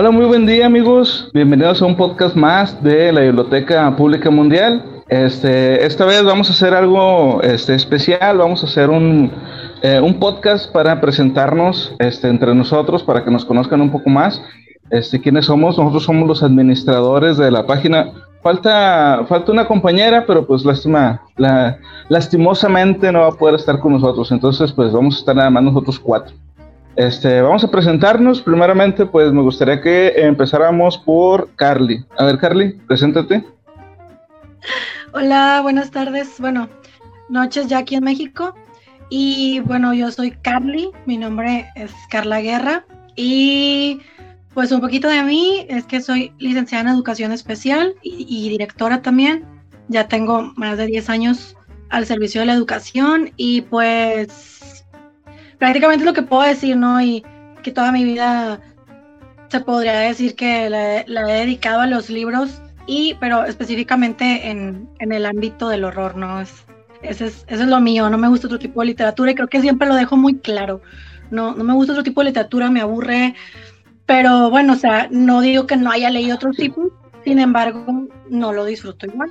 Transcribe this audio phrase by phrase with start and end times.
[0.00, 1.28] Hola, muy buen día amigos.
[1.34, 5.02] Bienvenidos a un podcast más de la Biblioteca Pública Mundial.
[5.08, 8.38] Este, esta vez vamos a hacer algo este, especial.
[8.38, 9.32] Vamos a hacer un,
[9.82, 14.40] eh, un podcast para presentarnos este, entre nosotros, para que nos conozcan un poco más.
[14.90, 15.76] Este, ¿Quiénes somos?
[15.76, 18.12] Nosotros somos los administradores de la página.
[18.40, 21.76] Falta, falta una compañera, pero pues lástima, la,
[22.08, 24.30] lastimosamente no va a poder estar con nosotros.
[24.30, 26.36] Entonces, pues vamos a estar nada más nosotros cuatro.
[26.98, 28.42] Este, vamos a presentarnos.
[28.42, 32.04] Primeramente, pues me gustaría que empezáramos por Carly.
[32.18, 33.46] A ver, Carly, preséntate.
[35.12, 36.34] Hola, buenas tardes.
[36.40, 36.68] Bueno,
[37.28, 38.52] noches ya aquí en México.
[39.10, 42.84] Y bueno, yo soy Carly, mi nombre es Carla Guerra.
[43.14, 44.00] Y
[44.52, 49.02] pues un poquito de mí es que soy licenciada en educación especial y, y directora
[49.02, 49.44] también.
[49.86, 51.56] Ya tengo más de 10 años
[51.90, 54.57] al servicio de la educación y pues
[55.58, 57.00] prácticamente lo que puedo decir, ¿no?
[57.00, 57.24] Y
[57.62, 58.60] que toda mi vida
[59.48, 65.26] se podría decir que la, he dedicado a los libros, y, pero específicamente en, el
[65.26, 66.40] ámbito del horror, ¿no?
[66.40, 66.64] Es,
[67.02, 69.48] ese es, eso es lo mío, no me gusta otro tipo de literatura y creo
[69.48, 70.80] que siempre lo dejo muy claro.
[71.30, 73.34] No, no me gusta otro tipo de literatura, me aburre,
[74.06, 76.90] pero bueno, o sea, no digo que no haya leído otro tipo,
[77.24, 77.84] sin embargo,
[78.30, 79.28] no lo disfruto igual.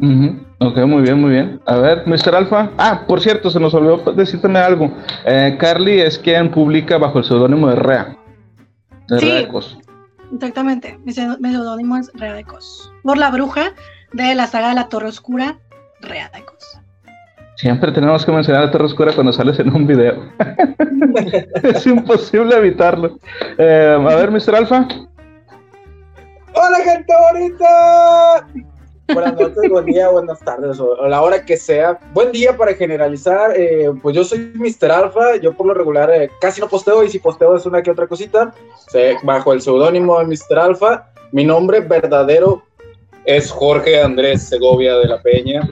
[0.00, 1.60] Ok, muy bien, muy bien.
[1.66, 2.34] A ver, Mr.
[2.34, 2.70] Alfa.
[2.78, 4.92] Ah, por cierto, se nos olvidó decirte algo.
[5.24, 8.16] Eh, Carly es quien publica bajo el seudónimo de Rea.
[9.08, 9.48] De sí,
[10.32, 10.98] Exactamente.
[11.04, 12.92] Mi seudónimo es Rea de Cos.
[13.02, 13.72] Por la bruja
[14.12, 15.58] de la saga de la Torre Oscura,
[16.00, 16.80] Rea de Cos.
[17.56, 20.30] Siempre tenemos que mencionar la Torre Oscura cuando sales en un video.
[21.64, 23.18] es imposible evitarlo.
[23.58, 24.54] Eh, a ver, Mr.
[24.54, 24.86] Alfa.
[26.54, 28.46] Hola, gente bonita.
[29.12, 31.98] Buenas noches, buen día, buenas tardes, o a la hora que sea.
[32.12, 33.52] Buen día para generalizar.
[33.56, 34.90] Eh, pues yo soy Mr.
[34.90, 35.36] Alpha.
[35.36, 38.06] Yo por lo regular eh, casi no posteo y si posteo es una que otra
[38.06, 38.52] cosita.
[39.22, 40.58] bajo el seudónimo de Mr.
[40.58, 41.10] Alpha.
[41.32, 42.62] Mi nombre verdadero
[43.24, 45.62] es Jorge Andrés Segovia de la Peña.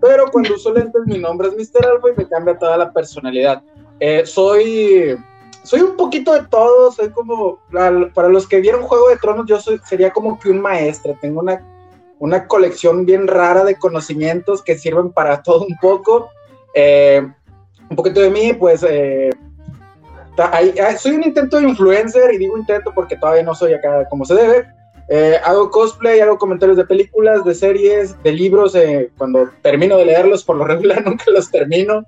[0.00, 1.86] Pero cuando uso lentes mi nombre es Mr.
[1.86, 3.62] Alpha y me cambia toda la personalidad.
[3.98, 5.16] Eh, soy
[5.64, 7.58] soy un poquito de todo, soy como,
[8.14, 11.40] para los que vieron Juego de Tronos, yo soy, sería como que un maestro, tengo
[11.40, 11.60] una
[12.18, 16.30] una colección bien rara de conocimientos que sirven para todo un poco.
[16.74, 17.26] Eh,
[17.88, 19.30] un poquito de mí, pues eh,
[20.98, 24.34] soy un intento de influencer y digo intento porque todavía no soy acá como se
[24.34, 24.66] debe.
[25.08, 28.76] Eh, hago cosplay, hago comentarios de películas, de series, de libros.
[29.16, 32.04] cuando termino de leerlos, por lo regular nunca los termino.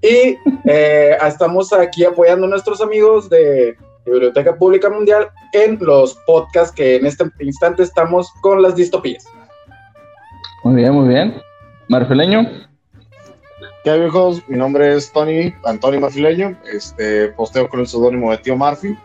[0.00, 3.76] Y estamos aquí apoyando a nuestros amigos de
[4.06, 9.26] Biblioteca Pública Mundial en los podcasts que en este instante estamos con las distopías.
[10.64, 11.34] Muy bien, muy bien.
[11.88, 12.46] Marfileño.
[13.84, 14.42] ¿Qué hay, viejos?
[14.48, 16.56] Mi nombre es Tony, Antonio Marfileño.
[16.72, 18.96] Este, posteo con el seudónimo de Tío Murphy.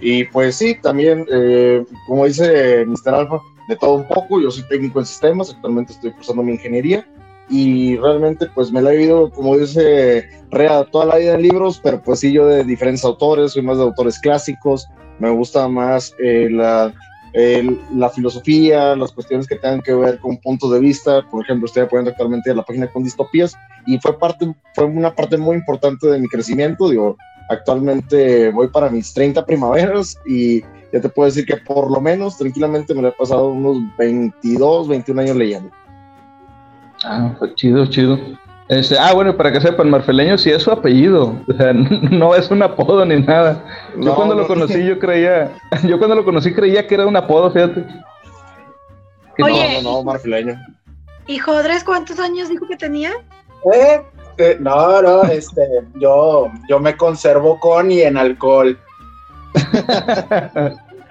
[0.00, 3.14] Y pues sí, también, eh, como dice Mr.
[3.14, 4.40] Alfa, de todo un poco.
[4.40, 7.06] Yo soy técnico en sistemas, actualmente estoy cursando mi ingeniería.
[7.50, 11.78] Y realmente, pues me la he vivido, como dice Rea, toda la vida en libros,
[11.82, 14.88] pero pues sí, yo de diferentes autores, soy más de autores clásicos.
[15.18, 16.92] Me gusta más eh, la
[17.34, 21.22] la filosofía, las cuestiones que tengan que ver con puntos de vista.
[21.30, 23.56] Por ejemplo, estoy apoyando actualmente la página con distopías
[23.86, 26.88] y fue, parte, fue una parte muy importante de mi crecimiento.
[26.88, 27.16] Digo,
[27.48, 30.60] actualmente voy para mis 30 primaveras y
[30.92, 34.88] ya te puedo decir que por lo menos tranquilamente me lo he pasado unos 22,
[34.88, 35.70] 21 años leyendo.
[37.04, 38.18] Ah, chido, chido.
[38.72, 42.50] Este, ah, bueno, para que sepan, Marfeleño sí es su apellido, o sea, no es
[42.50, 43.62] un apodo ni nada.
[43.98, 45.52] Yo cuando lo conocí, yo creía,
[45.84, 47.84] yo cuando lo conocí creía que era un apodo, fíjate.
[49.42, 50.54] Oye, no, no, Marfeleño.
[51.26, 53.10] ¿Y Jodres cuántos años dijo que tenía?
[53.74, 54.00] Eh,
[54.38, 55.62] eh, no, no, este,
[55.96, 58.78] yo, yo me conservo con y en alcohol.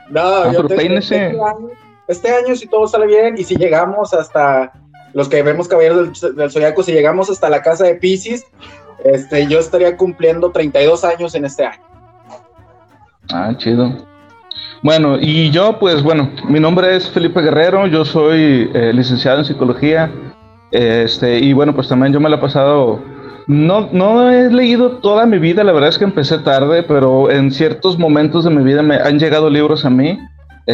[0.10, 1.70] no, ah, yo tengo, este, año,
[2.08, 4.74] este año, si todo sale bien, y si llegamos hasta
[5.14, 8.46] los que vemos Caballeros del, Zodiaco, si llegamos hasta la casa de Pisces,
[9.04, 11.82] este, yo estaría cumpliendo 32 años en este año.
[13.32, 14.12] Ah, chido.
[14.84, 19.46] Bueno, y yo, pues bueno, mi nombre es Felipe Guerrero, yo soy eh, licenciado en
[19.46, 20.12] psicología,
[20.72, 23.00] este, y bueno, pues también yo me lo he pasado,
[23.46, 27.52] no, no he leído toda mi vida, la verdad es que empecé tarde, pero en
[27.52, 30.18] ciertos momentos de mi vida me han llegado libros a mí,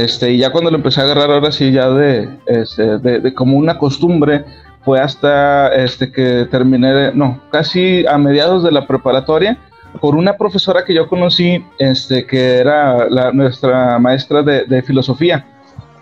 [0.04, 3.58] este, y ya cuando lo empecé a agarrar ahora sí ya de, este, de, como
[3.58, 4.46] una costumbre,
[4.84, 9.58] fue hasta este, que terminé, no, casi a mediados de la preparatoria,
[10.00, 15.46] por una profesora que yo conocí, este, que era la, nuestra maestra de, de, filosofía.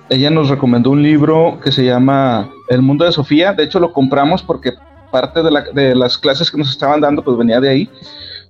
[0.10, 3.54] Ella nos recomendó un libro que se llama El mundo de Sofía.
[3.54, 4.74] De hecho, lo compramos porque
[5.10, 7.90] parte de, la, de las clases que nos estaban dando, pues venía de ahí.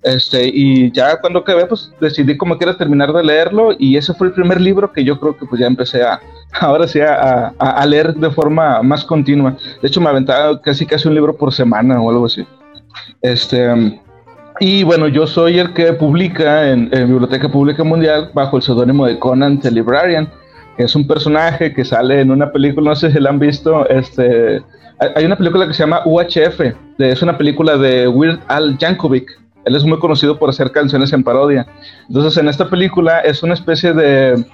[0.06, 4.14] Este, y ya cuando acabé, pues decidí como que era terminar de leerlo y ese
[4.14, 6.22] fue el primer libro que yo creo que pues ya empecé a,
[6.62, 9.58] ahora sí, a, a, leer de forma más continua.
[9.82, 12.46] De hecho, me aventaba casi casi un libro por semana o algo así.
[13.24, 14.00] Este,
[14.60, 19.18] y bueno, yo soy el que publica en, Biblioteca Pública Mundial bajo el seudónimo de
[19.18, 20.30] Conan the Librarian,
[20.78, 23.90] que es un personaje que sale en una película, no sé si la han visto,
[23.90, 24.62] este,
[25.00, 26.62] hay una película que se llama UHF,
[27.00, 29.45] es una película de Weird Al Yankovic.
[29.66, 31.68] Él es muy conocido por hacer canciones en parodia.
[32.08, 34.46] Entonces, en esta película es una especie de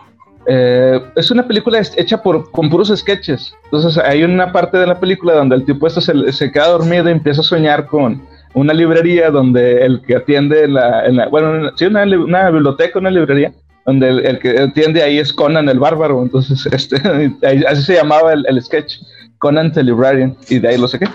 [0.47, 3.53] eh, es una película hecha por, con puros sketches.
[3.65, 7.09] Entonces hay una parte de la película donde el tipo este se, se, queda dormido
[7.09, 8.23] y empieza a soñar con
[8.53, 13.53] una librería donde el que atiende la, bueno, sí, una, una, biblioteca, una librería,
[13.85, 16.21] donde el, que atiende ahí es Conan el bárbaro.
[16.21, 16.97] Entonces, este,
[17.67, 18.97] así se llamaba el, el sketch,
[19.37, 21.07] Conan the Librarian, y de ahí lo saqué.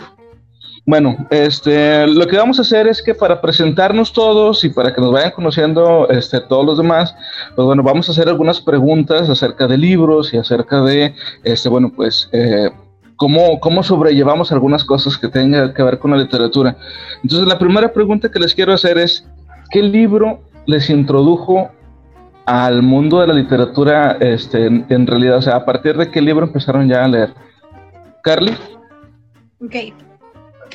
[0.88, 5.00] Bueno, este, lo que vamos a hacer es que para presentarnos todos y para que
[5.00, 7.12] nos vayan conociendo este, todos los demás,
[7.56, 11.12] pues bueno, vamos a hacer algunas preguntas acerca de libros y acerca de,
[11.42, 12.70] este, bueno, pues, eh,
[13.16, 16.76] cómo, cómo sobrellevamos algunas cosas que tengan que ver con la literatura.
[17.20, 19.26] Entonces, la primera pregunta que les quiero hacer es,
[19.72, 21.68] ¿qué libro les introdujo
[22.44, 25.38] al mundo de la literatura este, en, realidad?
[25.38, 27.34] O sea, ¿a partir de qué libro empezaron ya a leer?
[28.22, 28.52] Carly.
[29.60, 29.74] Ok,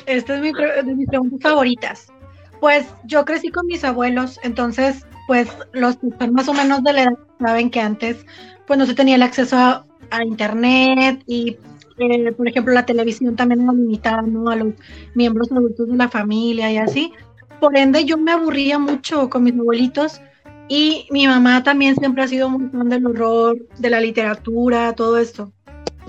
[0.06, 2.12] esta es mi de mis preguntas favoritas.
[2.60, 6.92] Pues yo crecí con mis abuelos, entonces, pues los que son más o menos de
[6.92, 8.24] la edad saben que antes,
[8.66, 9.84] pues no se tenía el acceso a,
[10.24, 11.56] internet y,
[11.98, 14.50] eh, por ejemplo, la televisión también era limitada, ¿no?
[14.50, 14.74] A los
[15.14, 17.12] miembros adultos de la familia y así.
[17.60, 20.20] Por ende, yo me aburría mucho con mis abuelitos
[20.68, 25.18] y mi mamá también siempre ha sido muy fan del horror, de la literatura, todo
[25.18, 25.50] esto.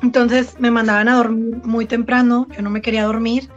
[0.02, 3.50] Entonces me mandaban a dormir muy temprano, yo no me quería dormir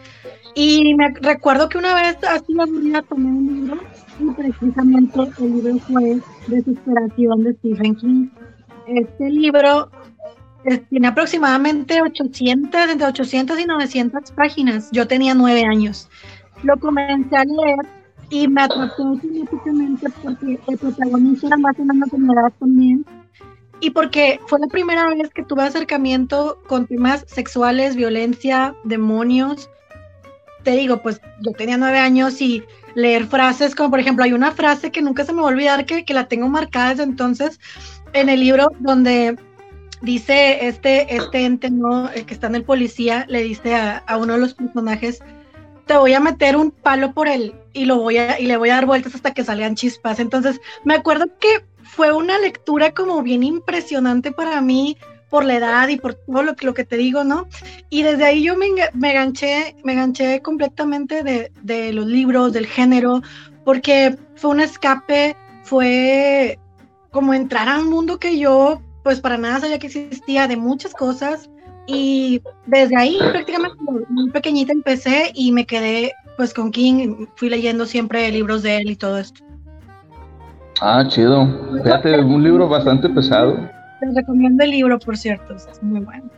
[0.57, 3.79] y me recuerdo que una vez así aburrida tomé un libro
[4.19, 8.29] y precisamente el libro fue Desesperación de Stephen King.
[8.87, 9.91] Este libro
[10.89, 14.89] tiene aproximadamente 800, entre 800 y 900 páginas.
[14.93, 16.09] Yo tenía nueve años.
[16.63, 17.77] Lo comencé a leer
[18.31, 23.05] y me atrapó significativamente porque el protagonista era más o menos de mi edad también.
[23.81, 29.69] Y porque fue la primera vez que tuve acercamiento con temas sexuales, violencia, demonios,
[30.67, 32.65] te digo, pues yo tenía nueve años y
[32.97, 35.87] leer frases como por ejemplo hay una frase que nunca se me va a olvidar
[35.87, 37.61] que, que la tengo marcada desde entonces
[38.15, 39.39] en el libro donde
[40.03, 42.11] dice este, este ente ¿no?
[42.11, 45.21] El que está en el policía le dice a, a, uno de los personajes
[45.85, 48.71] te voy a meter un palo por él y lo voy a y le voy
[48.71, 53.23] a dar vueltas hasta que salgan chispas entonces me acuerdo que fue una lectura como
[53.23, 54.97] bien impresionante para mí
[55.37, 57.47] por la edad y por todo lo lo que te digo, ¿no?
[57.91, 62.65] Y desde ahí yo me, me enganché, me enganché completamente de, de, los libros, del
[62.65, 63.21] género,
[63.63, 66.59] porque fue un escape, fue
[67.11, 70.95] como entrar a un mundo que yo, pues para nada sabía que existía, de muchas
[70.95, 71.51] cosas.
[71.87, 73.77] Y desde ahí prácticamente
[74.09, 78.89] muy pequeñita empecé y me quedé pues con King, fui leyendo siempre libros de él
[78.89, 79.45] y todo esto.
[80.81, 81.47] Ah, chido.
[81.85, 83.76] Fíjate, un libro bastante pesado.
[84.01, 86.31] Te recomiendo el libro, por cierto, es muy bueno.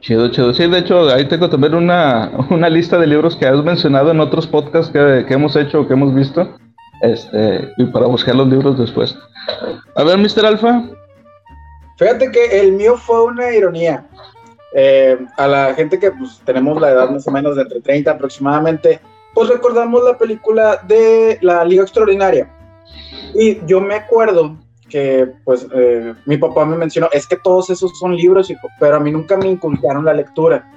[0.00, 0.54] Chido, chido.
[0.54, 4.20] Sí, de hecho, ahí tengo también una, una lista de libros que has mencionado en
[4.20, 6.56] otros podcasts que, que hemos hecho o que hemos visto.
[7.02, 9.16] Este, y para buscar los libros después.
[9.94, 10.44] A ver, Mr.
[10.44, 10.84] Alfa.
[11.96, 14.06] Fíjate que el mío fue una ironía.
[14.74, 18.10] Eh, a la gente que pues, tenemos la edad más o menos de entre 30
[18.10, 19.00] aproximadamente,
[19.34, 22.48] pues recordamos la película de La Liga Extraordinaria.
[23.34, 24.56] Y yo me acuerdo
[24.90, 29.00] que pues eh, mi papá me mencionó, es que todos esos son libros, pero a
[29.00, 30.70] mí nunca me inculcaron la lectura.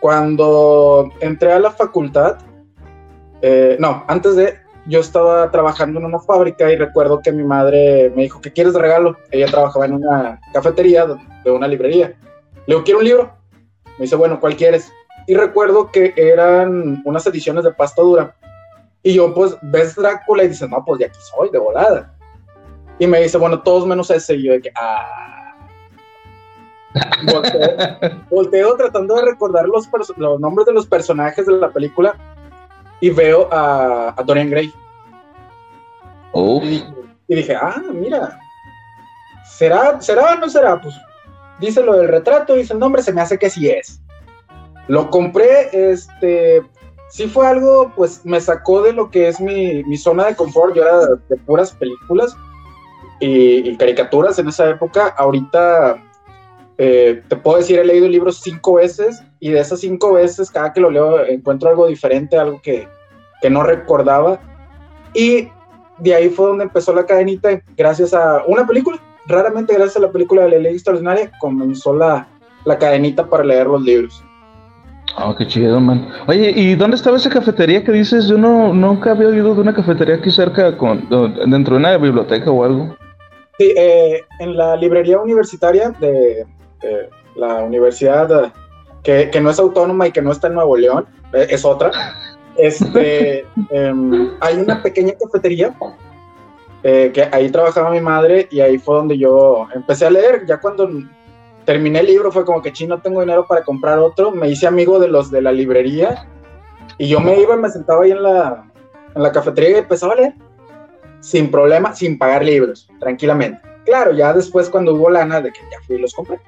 [0.00, 2.38] Cuando entré a la facultad,
[3.42, 4.54] eh, no, antes de,
[4.86, 8.72] yo estaba trabajando en una fábrica y recuerdo que mi madre me dijo, ¿qué quieres
[8.72, 9.16] de regalo?
[9.30, 11.06] Ella trabajaba en una cafetería
[11.44, 12.14] de una librería.
[12.66, 13.32] Le digo, quiero un libro.
[13.98, 14.92] Me dice, bueno, ¿cuál quieres?
[15.26, 18.34] Y recuerdo que eran unas ediciones de pasta dura.
[19.02, 22.15] Y yo, pues, ves Drácula y dices, no, pues de aquí soy, de volada.
[22.98, 24.34] Y me dice, bueno, todos menos ese.
[24.34, 25.54] Y yo de que, ah.
[28.30, 32.14] Volteo, tratando de recordar los, los, nombres de los personajes de la película
[33.00, 34.72] y veo a, a Dorian Gray.
[36.62, 38.38] Y, dije, ah, mira.
[39.44, 40.80] ¿Será, ¿Será o no será?
[40.80, 40.94] Pues
[41.60, 44.00] dice lo del retrato, dice el nombre, se me hace que sí es.
[44.88, 46.62] Lo compré, este,
[47.10, 50.74] sí fue algo, pues me sacó de lo que es mi, mi zona de confort.
[50.74, 50.98] Yo era
[51.28, 52.36] de puras películas
[53.20, 55.14] y, caricaturas en esa época.
[55.16, 56.02] Ahorita
[56.78, 60.50] eh, te puedo decir, he leído el libro cinco veces y de esas cinco veces,
[60.50, 62.88] cada que lo leo, encuentro algo diferente, algo que,
[63.40, 64.40] que no recordaba.
[65.14, 65.48] Y
[65.98, 68.98] de ahí fue donde empezó la cadenita, gracias a una película.
[69.26, 72.28] Raramente gracias a la película de la ley extraordinaria comenzó la,
[72.64, 74.22] la cadenita para leer los libros.
[75.18, 76.08] Oh, qué chido, man.
[76.26, 78.28] Oye, ¿y dónde estaba esa cafetería que dices?
[78.28, 82.50] Yo no nunca había oído de una cafetería aquí cerca, con, dentro de una biblioteca
[82.50, 82.94] o algo.
[83.58, 86.46] Sí, eh, en la librería universitaria de,
[87.34, 88.52] la universidad
[89.02, 91.90] que, que, no es autónoma y que no está en Nuevo León, eh, es otra.
[92.56, 95.74] Este, em, hay una pequeña cafetería
[96.82, 100.44] eh, que ahí trabajaba mi madre y ahí fue donde yo empecé a leer.
[100.46, 100.88] Ya cuando
[101.64, 104.30] terminé el libro fue como que chino, no tengo dinero para comprar otro.
[104.30, 106.26] Me hice amigo de los de la librería
[106.98, 108.70] y yo me iba me sentaba ahí en la,
[109.14, 110.34] en la cafetería y empezaba a leer
[111.26, 113.60] sin problema, sin pagar libros, tranquilamente.
[113.84, 116.38] Claro, ya después cuando hubo lana de que ya fui y los compré.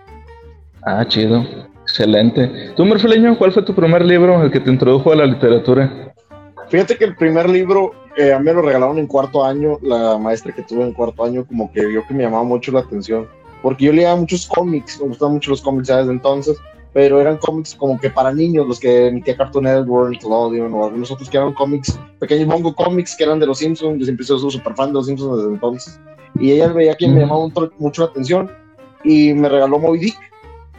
[0.82, 1.44] Ah, chido.
[1.82, 2.72] Excelente.
[2.76, 6.14] ¿Tú, Merfileño, cuál fue tu primer libro, el que te introdujo a la literatura?
[6.68, 10.18] Fíjate que el primer libro eh, a mí me lo regalaron en cuarto año, la
[10.18, 13.26] maestra que tuve en cuarto año como que vio que me llamaba mucho la atención
[13.62, 16.56] porque yo leía muchos cómics, me gustaban mucho los cómics ya desde entonces,
[16.92, 21.10] pero eran cómics como que para niños, los que emitía Cartoon Network, Nickelodeon o algunos
[21.10, 24.50] otros que eran cómics, pequeños mongo cómics que eran de los Simpsons, yo siempre sido
[24.50, 26.00] súper fan de los Simpsons desde entonces,
[26.38, 28.50] y ella veía que me llamaba mucho la atención
[29.04, 30.18] y me regaló Moby Dick.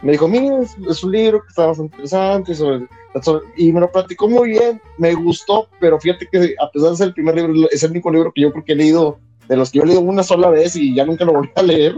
[0.02, 2.54] Me dijo, mira, es, un libro que está bastante interesante
[3.56, 7.06] y me lo platicó muy bien, me gustó, pero fíjate que a pesar de ser
[7.08, 9.70] el primer libro, es el único libro que yo creo que he leído, de los
[9.70, 11.96] que yo he leído una sola vez y ya nunca lo volví a leer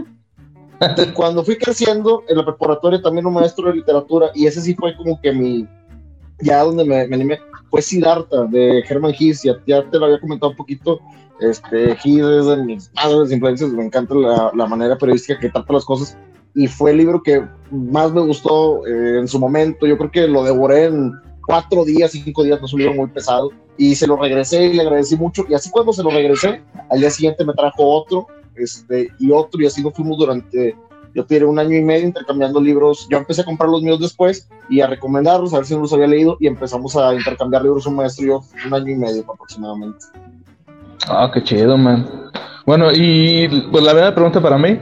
[1.13, 4.95] cuando fui creciendo en la preparatoria también un maestro de literatura y ese sí fue
[4.95, 5.67] como que mi,
[6.39, 10.57] ya donde me, animé, fue Siddhartha de Herman Hesse, ya, te lo había comentado un
[10.57, 10.99] poquito,
[11.39, 15.85] este, es de mis padres influencias, me encanta la, la, manera periodística que trata las
[15.85, 16.17] cosas
[16.55, 20.27] y fue el libro que más me gustó eh, en su momento, yo creo que
[20.27, 21.13] lo devoré en
[21.45, 24.73] cuatro días, cinco días, no es un libro muy pesado y se lo regresé y
[24.73, 28.27] le agradecí mucho y así cuando se lo regresé, al día siguiente me trajo otro
[28.55, 30.75] este, y otro, y así lo fuimos durante,
[31.13, 33.07] yo tiré un año y medio intercambiando libros.
[33.09, 35.93] Yo empecé a comprar los míos después y a recomendarlos, a ver si no los
[35.93, 39.23] había leído, y empezamos a intercambiar libros un maestro y yo un año y medio
[39.31, 40.05] aproximadamente.
[41.07, 42.07] Ah, qué chido, man.
[42.65, 44.79] Bueno, y pues la primera pregunta para mí,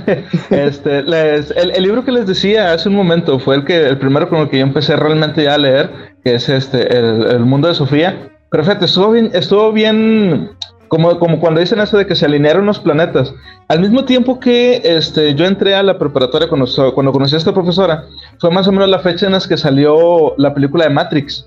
[0.50, 4.40] este, el, libro que les decía hace un momento fue el que el primero con
[4.40, 5.90] el que yo empecé realmente ya a leer,
[6.22, 8.30] que es este, el, mundo de Sofía.
[8.50, 10.50] Perfecto, estuvo bien, estuvo bien
[10.92, 13.34] como, como cuando dicen eso de que se alinearon los planetas.
[13.68, 17.54] Al mismo tiempo que este, yo entré a la preparatoria cuando, cuando conocí a esta
[17.54, 18.04] profesora,
[18.38, 21.46] fue más o menos la fecha en la que salió la película de Matrix,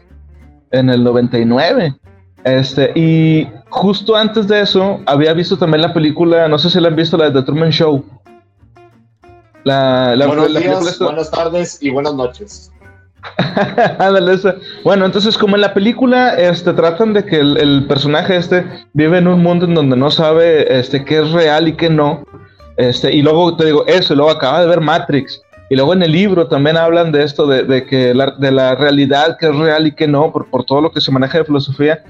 [0.71, 1.95] en el 99.
[2.43, 6.87] Este, y justo antes de eso, había visto también la película, no sé si la
[6.87, 8.03] han visto, la de The Truman Show.
[9.63, 12.71] La, Buenos días, buenas tardes y buenas noches.
[14.83, 19.27] bueno, entonces como en la película este, tratan de que el, personaje este vive en
[19.27, 22.23] un mundo en donde no sabe este, qué es real y qué no.
[22.77, 25.41] Este, y luego te digo eso, y luego acaba de ver Matrix.
[25.69, 29.37] Y luego en el libro también hablan de esto, de, que la, de la realidad,
[29.39, 32.03] que es real y que no, por, por todo lo que se maneja de filosofía.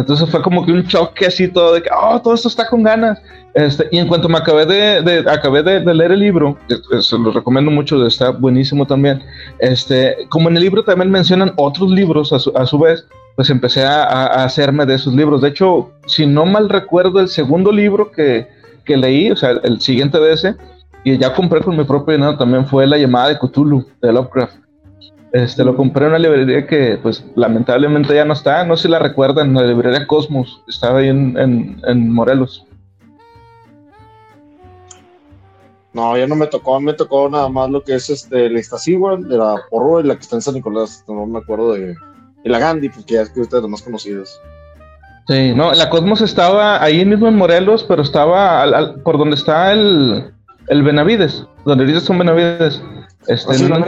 [0.00, 2.82] Entonces fue como que un choque así todo de que, oh, todo esto está con
[2.82, 3.20] ganas.
[3.54, 6.56] Este, y en cuanto me acabé de, de acabé de, leer el libro,
[7.00, 9.22] se lo recomiendo mucho, está buenísimo también.
[9.58, 13.50] Este, como en el libro también mencionan otros libros a su, a su vez, pues
[13.50, 15.42] empecé a, hacerme de esos libros.
[15.42, 18.48] De hecho, si no mal recuerdo, el segundo libro que,
[18.84, 20.56] que leí, o sea, el siguiente de ese,
[21.04, 24.56] y ya compré con mi propio dinero, también fue La llamada de Cthulhu, de Lovecraft.
[25.32, 28.64] Este, lo compré en una librería que, pues, lamentablemente ya no está.
[28.64, 30.62] No sé si la recuerdan, la librería Cosmos.
[30.66, 32.66] Estaba ahí en, en, Morelos.
[35.92, 36.80] No, ya no me tocó.
[36.80, 40.22] Me tocó nada más lo que es este, la de la Porro y la que
[40.22, 41.04] está en San Nicolás.
[41.06, 41.94] No me acuerdo de.
[42.42, 44.40] Y la Gandhi, porque ya es que ustedes los más conocidos.
[45.28, 48.64] Sí, no, la Cosmos estaba ahí mismo en Morelos, pero estaba
[49.04, 50.32] por donde está el,
[50.68, 52.82] el Benavides, donde dices son Benavides.
[53.28, 53.84] Este, en una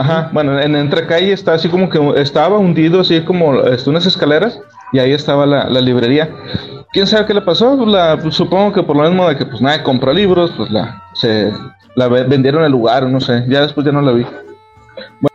[0.00, 4.06] Ajá, bueno, en entre calle está así como que estaba hundido, así como este, unas
[4.06, 4.58] escaleras,
[4.94, 6.34] y ahí estaba la, librería.
[6.90, 7.76] ¿Quién sabe qué le pasó?
[7.84, 11.02] La, pues, supongo que por lo mismo de que pues nadie compró libros, pues la,
[11.12, 11.52] se,
[11.96, 14.24] la vendieron el lugar, no sé, ya después ya no la vi.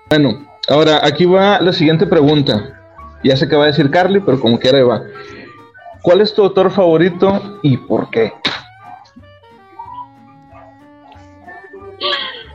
[0.10, 2.82] Bueno, ahora aquí va la siguiente pregunta.
[3.24, 5.04] Ya sé que va a decir Carly, pero como quiera va.
[6.02, 8.34] ¿Cuál es tu autor favorito y por qué?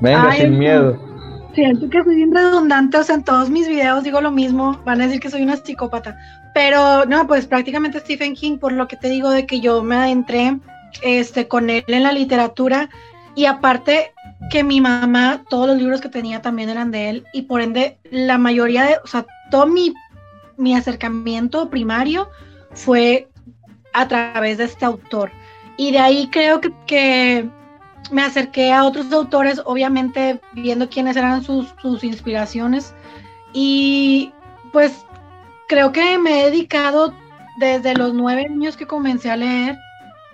[0.01, 1.10] Venga, sin miedo.
[1.55, 5.01] Siento que soy bien redundante, o sea, en todos mis videos digo lo mismo, van
[5.01, 6.17] a decir que soy una psicópata,
[6.55, 9.97] pero no, pues prácticamente Stephen King, por lo que te digo de que yo me
[9.97, 10.59] adentré
[11.03, 12.89] este, con él en la literatura
[13.35, 14.13] y aparte
[14.51, 17.99] que mi mamá, todos los libros que tenía también eran de él y por ende
[18.11, 19.93] la mayoría de, o sea, todo mi,
[20.57, 22.29] mi acercamiento primario
[22.73, 23.29] fue
[23.93, 25.31] a través de este autor.
[25.77, 27.49] Y de ahí creo que, que
[28.11, 32.95] me acerqué a otros autores, obviamente viendo quiénes eran sus, sus inspiraciones.
[33.53, 34.33] Y
[34.73, 35.05] pues
[35.69, 37.15] creo que me he dedicado
[37.59, 39.79] desde los nueve años que comencé a leer,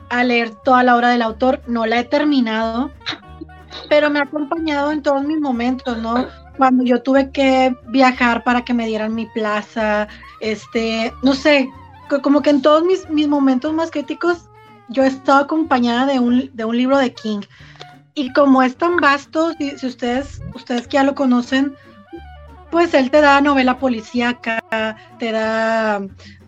[0.08, 1.60] a leer toda la obra del autor.
[1.66, 2.90] No la he terminado,
[3.88, 6.26] pero me ha acompañado en todos mis momentos, ¿no?
[6.56, 10.08] Cuando yo tuve que viajar para que me dieran mi plaza,
[10.40, 11.68] este, no sé,
[12.22, 14.48] como que en todos mis, mis momentos más críticos,
[14.88, 17.40] yo he estado acompañada de un, de un libro de King.
[18.14, 21.74] Y como es tan vasto, si, si ustedes, ustedes que ya lo conocen,
[22.70, 24.60] pues él te da novela policíaca,
[25.18, 26.00] te da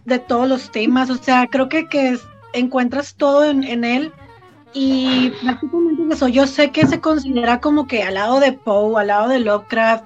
[0.04, 2.18] de todos los temas, o sea, creo que, que
[2.52, 4.12] encuentras todo en, en él.
[4.73, 9.09] Y prácticamente eso, yo sé que se considera como que al lado de Poe, al
[9.09, 10.04] lado de Lovecraft,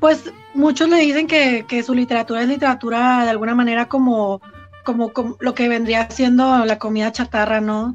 [0.00, 4.40] pues muchos le dicen que, que su literatura es literatura de alguna manera como,
[4.86, 7.94] como, como, lo que vendría siendo la comida chatarra, ¿no?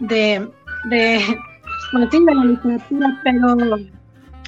[0.00, 0.46] De,
[0.90, 1.20] de,
[1.92, 3.56] bueno, sí, de la literatura, pero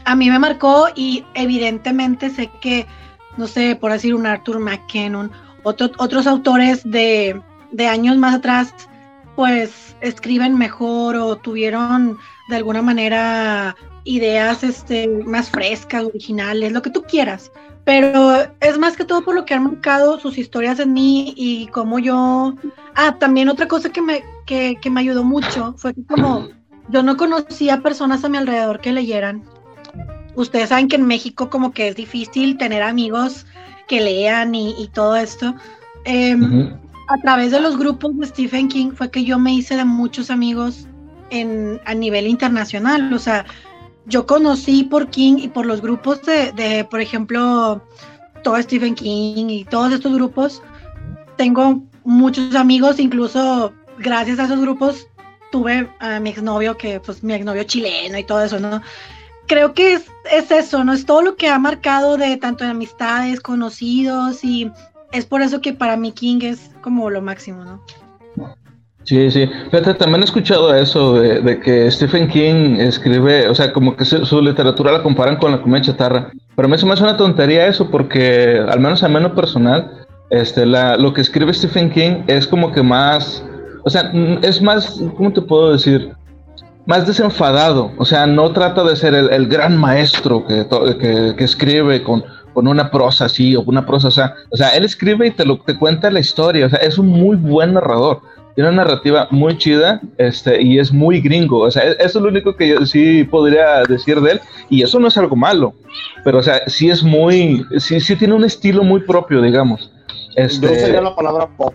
[0.05, 2.87] a mí me marcó y evidentemente sé que,
[3.39, 5.31] no sé, por decir un Arthur McKinnon,
[5.63, 8.75] otro, otros autores de, de años más atrás,
[9.37, 13.75] pues escriben mejor o tuvieron de alguna manera
[14.05, 17.51] ideas este, más frescas, originales, lo que tú quieras.
[17.85, 21.67] Pero es más que todo por lo que han marcado sus historias en mí y
[21.69, 22.55] como yo...
[22.95, 26.49] Ah, también otra cosa que me, que, que me ayudó mucho fue que como
[26.89, 29.43] yo no conocía personas a mi alrededor que leyeran.
[30.35, 33.47] Ustedes saben que en México como que es difícil tener amigos
[33.87, 35.55] que lean y, y todo esto.
[36.05, 39.53] Eh, uh -huh a través de los grupos de Stephen King fue que yo me
[39.53, 40.87] hice de muchos amigos
[41.31, 43.13] en, a nivel internacional.
[43.13, 43.45] O sea,
[44.07, 47.83] yo conocí por King y por los grupos de, de, por ejemplo,
[48.43, 50.63] todo Stephen King y todos estos grupos.
[51.37, 55.09] Tengo muchos amigos, incluso gracias a esos grupos
[55.51, 58.83] tuve a mi exnovio, que pues mi exnovio chileno y todo eso, ¿no?
[59.47, 60.93] Creo que es, es eso, ¿no?
[60.93, 64.71] Es todo lo que ha marcado de tanto de amistades, conocidos y
[65.13, 67.81] es por eso que para mí King es como lo máximo, ¿no?
[69.05, 69.49] Sí, sí.
[69.71, 74.41] Fíjate, también he escuchado eso de, que Stephen King escribe, o sea, como que su,
[74.41, 76.33] literatura la comparan con la comida chatarra.
[76.57, 79.91] Pero a mí se me hace una tontería eso porque, al menos a menos personal,
[80.31, 83.45] este, la, lo que escribe Stephen King es como que más,
[83.85, 86.13] o sea, es más, ¿cómo te puedo decir?
[86.87, 90.67] Más desenfadado, o sea, no trata de ser el, gran maestro que,
[91.37, 94.11] que, escribe con, con una prosa así o una prosa, o
[94.51, 97.09] o sea, él escribe y te lo te cuenta la historia, o sea, es un
[97.09, 98.21] muy buen narrador.
[98.55, 102.29] Tiene una narrativa muy chida, este, y es muy gringo, o sea, eso es lo
[102.29, 104.41] único que yo sí podría decir de él,
[104.71, 105.75] y eso no es algo malo,
[106.23, 109.93] pero o sea, sí es muy, sí, sí tiene un estilo muy propio, digamos.
[110.37, 110.67] Este...
[110.67, 111.75] Yo usaría la palabra pop,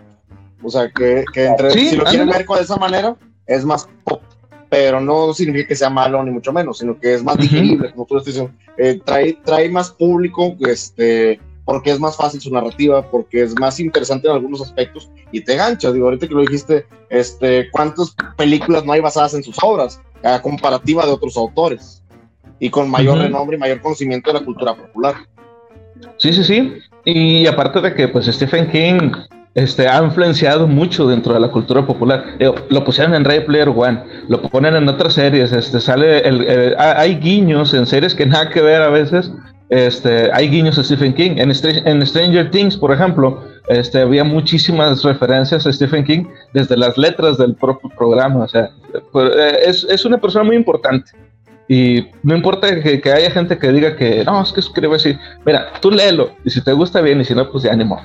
[0.64, 1.90] o sea, que, que entre, ¿Sí?
[1.90, 3.16] si lo quieren ver de esa manera,
[3.46, 4.22] es más pop
[4.70, 7.90] pero no significa que sea malo ni mucho menos, sino que es más digerible, uh
[7.90, 7.94] -huh.
[7.94, 8.54] como tú estás diciendo.
[8.78, 11.40] Eh, trae, trae más público, este,
[11.70, 15.56] porque es más fácil su narrativa, porque es más interesante en algunos aspectos y te
[15.56, 15.92] gancha.
[15.92, 20.42] Digo, ahorita que lo dijiste, este, ¿cuántas películas no hay basadas en sus obras, a
[20.42, 22.02] comparativa de otros autores?
[22.58, 23.26] Y con mayor uh -huh.
[23.26, 25.14] renombre y mayor conocimiento de la cultura popular.
[26.18, 26.74] Sí, sí, sí.
[27.06, 29.12] Y aparte de que, pues, Stephen King
[29.56, 32.24] este, ha influenciado mucho dentro de la cultura popular.
[32.40, 36.44] Eh, lo pusieron en Ready Player One, lo ponen en otras series, este, sale el,
[36.44, 39.32] el, hay guiños en series que nada que ver a veces.
[39.70, 41.32] Este, hay guiños a Stephen King.
[41.38, 46.98] En, en Stranger Things, por ejemplo, este, había muchísimas referencias a Stephen King desde las
[46.98, 48.46] letras del propio programa.
[48.46, 51.12] O sea, eh, es, es una persona muy importante.
[51.68, 55.16] Y no importa que, que, haya gente que diga que no, es que escribe así.
[55.46, 56.32] Mira, tú léelo.
[56.44, 58.02] Y si te gusta bien, y si no, pues ya ánimo.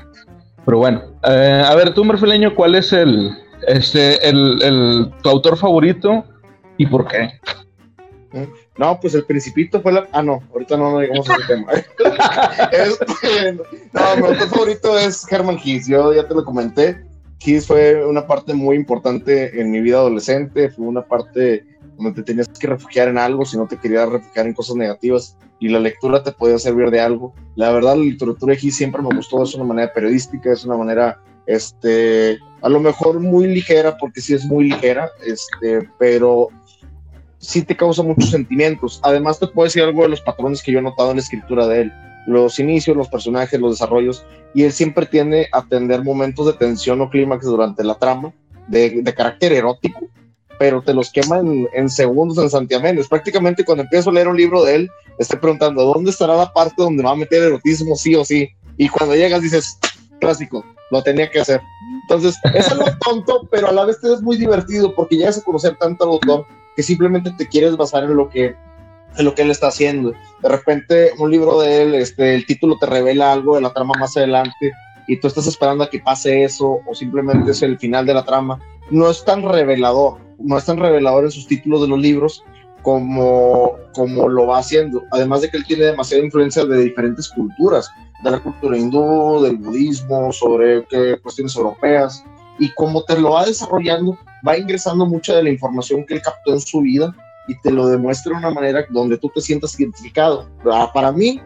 [0.65, 3.31] Pero bueno, eh, a ver, tú, Marfileño, ¿cuál es el,
[3.67, 6.25] este, el, el, tu autor favorito
[6.79, 7.31] y por qué?
[8.77, 10.09] No, pues el Principito fue la.
[10.13, 11.73] Ah, no, ahorita no, no digamos ese tema.
[12.73, 13.53] este,
[13.93, 15.87] no, mi autor favorito es Herman Hughes.
[15.87, 17.01] Yo ya te lo comenté.
[17.45, 20.71] Hughes fue una parte muy importante en mi vida adolescente.
[20.71, 21.65] Fue una parte
[21.97, 25.37] donde te tenías que refugiar en algo si no te querías refugiar en cosas negativas
[25.59, 27.35] y la lectura te podía servir de algo.
[27.55, 31.21] La verdad, la literatura Hughes siempre me gustó, es una manera periodística, es una manera,
[31.47, 36.49] este, a lo mejor muy ligera, porque sí es muy ligera, este, pero
[37.39, 39.01] sí te causa muchos sentimientos.
[39.03, 41.67] Además, te puedo decir algo de los patrones que yo he notado en la escritura
[41.67, 41.93] de él.
[42.27, 47.01] Los inicios, los personajes, los desarrollos, y él siempre tiende a tener momentos de tensión
[47.01, 48.33] o clímax durante la trama,
[48.67, 50.09] de carácter erótico,
[50.59, 53.09] pero te los quema en, en segundos en santiaménes.
[53.09, 56.83] Prácticamente cuando empiezo a leer un libro de él, estoy preguntando, ¿dónde estará la parte
[56.83, 58.49] donde va a meter erotismo sí o sí?
[58.77, 59.79] Y cuando llegas dices,
[60.21, 61.61] clásico, lo tenía que hacer.
[62.03, 65.43] Entonces, es algo tonto, pero a la vez te es muy divertido porque llegas a
[65.43, 68.55] conocer tanto al autor que simplemente te quieres basar en lo que
[69.17, 70.13] en lo que él está haciendo.
[70.43, 73.95] De repente, un libro de él, este, el título te revela algo de la trama
[73.99, 74.73] más adelante
[75.07, 78.25] y tú estás esperando a que pase eso o simplemente es el final de la
[78.25, 78.59] trama.
[78.91, 82.45] No es tan revelador, no es tan revelador en sus títulos de los libros
[82.83, 85.03] como, como lo va haciendo.
[85.11, 87.91] Además de que él tiene demasiada influencia de diferentes culturas,
[88.23, 90.85] de la cultura hindú, del budismo, sobre
[91.23, 92.25] cuestiones europeas,
[92.59, 94.17] y como te lo va desarrollando,
[94.47, 97.15] va ingresando mucha de la información que él captó en su vida
[97.49, 100.49] y te lo demuestra de una manera donde tú te sientas identificado.
[100.71, 101.41] Ah, para mí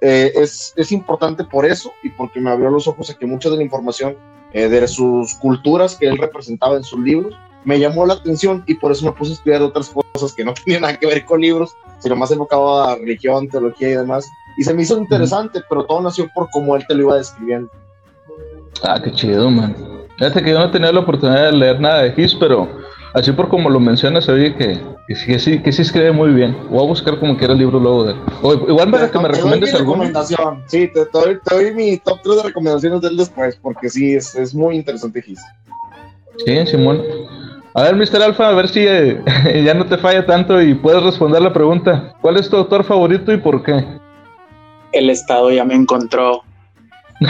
[0.00, 3.50] eh, es, es, importante por eso y porque me abrió los ojos a que mucha
[3.50, 4.16] de la información
[4.52, 8.74] eh, de sus culturas que él representaba en sus libros me llamó la atención y
[8.74, 11.40] por eso me puse a estudiar otras cosas que no tenían nada que ver con
[11.40, 14.30] libros, sino más enfocado a religión, teología y demás.
[14.56, 17.70] Y se me hizo interesante, pero todo nació por cómo él te lo iba describiendo.
[18.82, 19.74] Ah, qué chido, man.
[20.18, 22.68] Fíjate que yo no tenía la oportunidad de leer nada de His, pero
[23.14, 26.32] así por como lo mencionas, oye que, que, sí, que, sí, que sí escribe muy
[26.32, 26.56] bien.
[26.70, 28.14] Voy a buscar como quiera el libro luego de.
[28.42, 30.04] O, igual para que me recomiendes alguno.
[30.66, 34.34] Sí, te, doy, te, doy, mi top 3 de recomendaciones del después, porque sí, es,
[34.36, 35.40] es muy interesante His.
[36.44, 37.02] Sí, Simón.
[37.76, 38.22] A ver, Mr.
[38.22, 39.20] Alfa, a ver si eh,
[39.64, 42.14] ya no te falla tanto y puedes responder la pregunta.
[42.20, 43.84] ¿Cuál es tu autor favorito y por qué?
[44.92, 46.44] El Estado ya me encontró.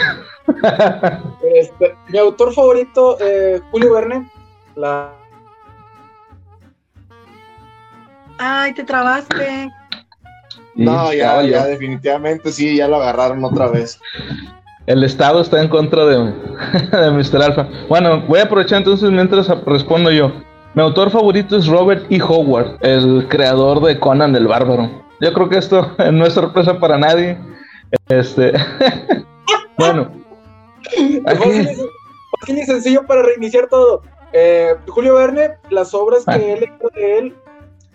[1.55, 4.31] este, mi autor favorito, eh, Julio Verne.
[4.77, 5.15] La...
[8.37, 9.71] Ay, te trabaste.
[10.75, 13.99] No, ya, ya, definitivamente sí, ya lo agarraron otra vez.
[14.87, 16.17] El Estado está en contra de,
[16.93, 17.43] de Mr.
[17.43, 17.69] Alpha.
[17.89, 20.31] Bueno, voy a aprovechar entonces mientras respondo yo.
[20.75, 22.21] Mi autor favorito es Robert E.
[22.21, 24.91] Howard, el creador de Conan el Bárbaro.
[25.21, 27.39] Yo creo que esto no es sorpresa para nadie.
[28.09, 28.53] Este,
[29.79, 30.11] bueno.
[32.41, 34.03] Fácil y sencillo para reiniciar todo.
[34.33, 36.37] Eh, Julio Verne, las obras que ah.
[36.37, 37.35] he leído de él,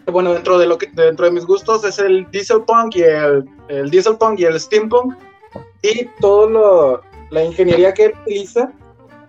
[0.05, 3.47] bueno, dentro de lo que dentro de mis gustos es el diesel punk y el,
[3.67, 5.13] el diesel punk y el steampunk
[5.81, 8.71] y todo lo, la ingeniería que él utiliza,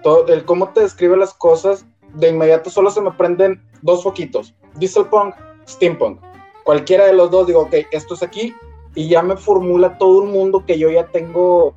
[0.02, 4.54] todo, el cómo te describe las cosas, de inmediato solo se me prenden dos foquitos,
[4.74, 5.34] Dieselpunk,
[5.68, 6.20] Steampunk.
[6.64, 8.54] Cualquiera de los dos digo, ok, esto es aquí,
[8.94, 11.74] y ya me formula todo un mundo que yo ya tengo,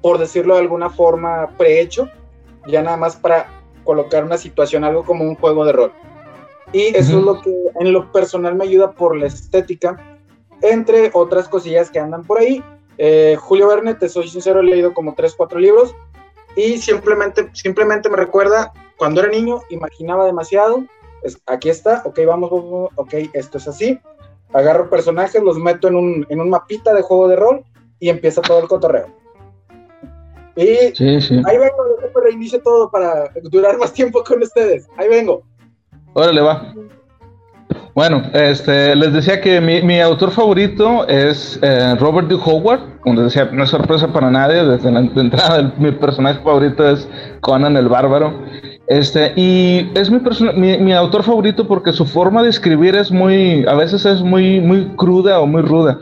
[0.00, 2.08] por decirlo de alguna forma, prehecho,
[2.66, 3.48] ya nada más para
[3.84, 5.92] colocar una situación, algo como un juego de rol.
[6.72, 9.96] Y eso es lo que en lo personal me ayuda por la estética,
[10.62, 12.64] entre otras cosillas que andan por ahí,
[12.98, 15.94] eh, Julio Verne, te soy sincero, he leído como 3, 4 libros
[16.56, 20.84] y simplemente, simplemente me recuerda, cuando era niño, imaginaba demasiado,
[21.22, 22.50] es, aquí está, ok, vamos,
[22.94, 23.98] ok, esto es así,
[24.52, 27.64] agarro personajes, los meto en un, en un mapita de juego de rol
[27.98, 29.08] y empieza todo el cotorreo.
[30.56, 31.84] Y ahí vengo,
[32.22, 34.88] reinicio todo para durar más tiempo con ustedes.
[34.96, 35.42] Ahí vengo.
[36.12, 36.74] Órale, va.
[37.94, 42.34] Bueno, este, les decía que mi, autor favorito es eh, Robert D.
[42.34, 42.80] Howard.
[43.00, 44.64] Como les decía, no es sorpresa para nadie.
[44.64, 47.08] Desde la entrada, mi personaje favorito es
[47.40, 48.34] Conan el Bárbaro.
[48.88, 50.18] Este, y es mi,
[50.56, 54.60] mi, mi, autor favorito porque su forma de escribir es muy, a veces es muy,
[54.60, 56.00] muy cruda o muy ruda.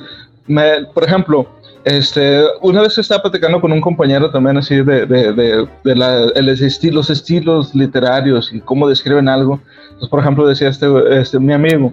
[0.94, 1.46] por ejemplo,
[1.84, 6.26] este, una vez estaba platicando con un compañero también así de, de, de, de la,
[6.26, 9.60] los estilos literarios y cómo describen algo
[10.08, 10.86] por ejemplo, decía este,
[11.20, 11.92] este, mi amigo,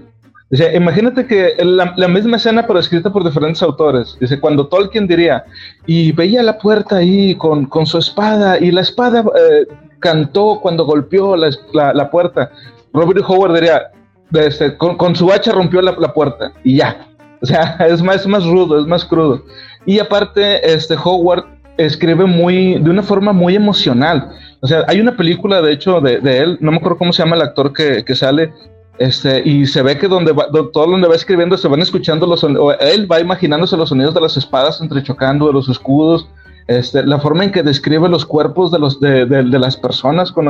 [0.52, 4.18] Dice, imagínate que la, la, misma escena pero escrita por diferentes autores.
[4.20, 5.46] Dice, cuando Tolkien diría,
[5.86, 9.68] y veía la puerta ahí con, con su espada, y la espada eh,
[10.00, 12.50] cantó cuando golpeó la, la, puerta.
[12.94, 13.92] Robert Howard diría,
[14.34, 17.08] este, con, con, su hacha rompió la, puerta, y ya.
[17.44, 19.44] O sea, es más, es más rudo, es más crudo.
[19.86, 21.46] Y aparte, este Howard
[21.78, 24.30] escribe muy, de una forma muy emocional.
[24.62, 27.24] O sea, hay una película, de hecho, de, de él, no me acuerdo cómo se
[27.24, 28.52] llama el actor que, que sale,
[28.98, 32.44] este, y se ve que donde va, todo donde va escribiendo se van escuchando los
[32.44, 36.28] él va imaginándose los sonidos de las espadas entrechocando, de los escudos,
[36.68, 40.34] este, la forma en que describe los cuerpos de, los, de, de, de las personas
[40.34, 40.46] con,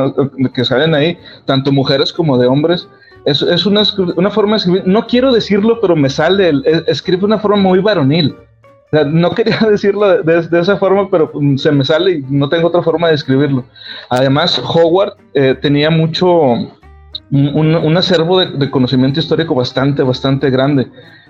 [0.52, 1.16] que salen ahí,
[1.46, 2.90] tanto mujeres como de hombres.
[3.26, 3.84] Es, es una,
[4.16, 6.52] una, forma de escribir, no quiero decirlo, pero me sale,
[6.88, 8.36] escribe una forma muy varonil
[8.92, 12.84] no quería decirlo de, esa forma, pero mm, se me sale y no tengo otra
[12.84, 13.64] forma de escribirlo.
[14.10, 16.54] Además, Howard eh, tenía mucho,
[17.32, 20.88] un, acervo de, conocimiento histórico bastante, bastante grande.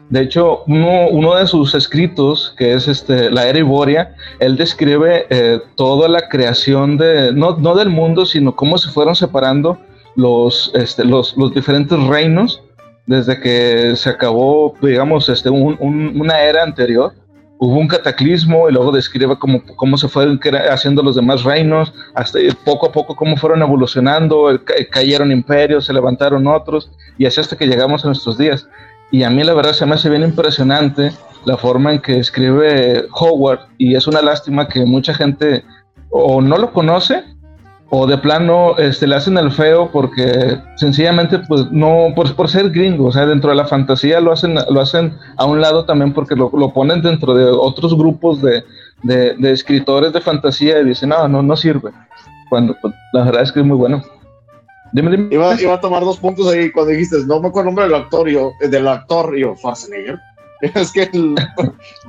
[0.10, 5.60] De hecho, uno, de sus escritos, que es este, La Era Iboria, él describe eh,
[5.76, 9.78] toda la creación de, no, del mundo, sino cómo se fueron separando
[10.16, 12.64] los, este, los, los diferentes reinos
[13.06, 17.14] desde que se acabó, digamos, este, una era anterior
[17.60, 20.40] hubo un cataclismo y luego describe cómo, cómo se fueron
[20.72, 26.48] haciendo los demás reinos, hasta poco a poco cómo fueron evolucionando, cayeron imperios, se levantaron
[26.48, 28.68] otros y así hasta que llegamos a nuestros días.
[29.12, 31.12] Y a mí la verdad se me hace bien impresionante
[31.44, 35.66] la forma en que escribe Howard y es una lástima que mucha gente
[36.12, 37.24] o no lo conoce
[37.92, 42.70] o de plano este, le hacen el feo porque sencillamente pues no, por, por ser
[42.70, 46.14] gringo, o sea, dentro de la fantasía lo hacen, lo hacen a un lado también
[46.14, 48.64] porque lo, lo ponen dentro de otros grupos de,
[49.04, 51.92] de, escritores de fantasía y dicen, no, no, no sirve,
[52.50, 54.04] cuando pues, la verdad es que es muy bueno.
[54.92, 55.28] Dime, dime.
[55.32, 57.96] Iba, iba, a tomar dos puntos ahí cuando dijiste, no me acuerdo el nombre del
[57.96, 59.56] actor, yo, del actor, yo.
[60.62, 61.36] Es que, el,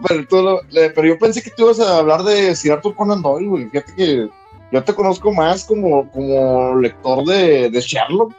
[0.34, 3.68] pero, yo pensé que tú ibas a hablar de Sir Arthur Conan Doyle, güey.
[3.68, 4.28] Fíjate que
[4.72, 8.32] yo te conozco más como, como lector de, de Sherlock.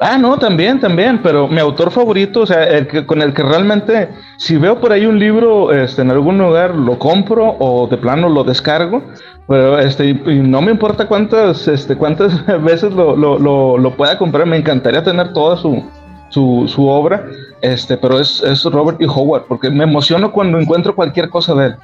[0.00, 3.42] Ah, no, también, también, pero mi autor favorito, o sea, el que, con el que
[3.42, 7.96] realmente, si veo por ahí un libro este, en algún lugar, lo compro o de
[7.96, 9.02] plano lo descargo,
[9.48, 14.46] pero este, no me importa cuántas, este, cuántas veces lo, lo, lo, lo pueda comprar,
[14.46, 15.82] me encantaría tener toda su,
[16.28, 17.24] su, su obra,
[17.60, 19.06] este, pero es, es Robert E.
[19.06, 21.76] Howard, porque me emociono cuando encuentro cualquier cosa de él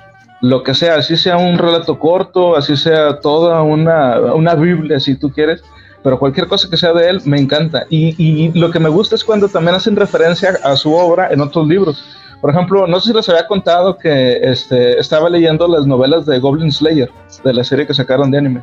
[0.44, 5.16] lo que sea, así sea un relato corto, así sea toda una, una Biblia, si
[5.16, 5.64] tú quieres,
[6.02, 7.86] pero cualquier cosa que sea de él me encanta.
[7.88, 11.40] Y, y, lo que me gusta es cuando también hacen referencia a su obra en
[11.40, 12.04] otros libros.
[12.42, 16.38] Por ejemplo, no sé si les había contado que este, estaba leyendo las novelas de
[16.38, 17.10] Goblin Slayer,
[17.42, 18.62] de la serie que sacaron de anime.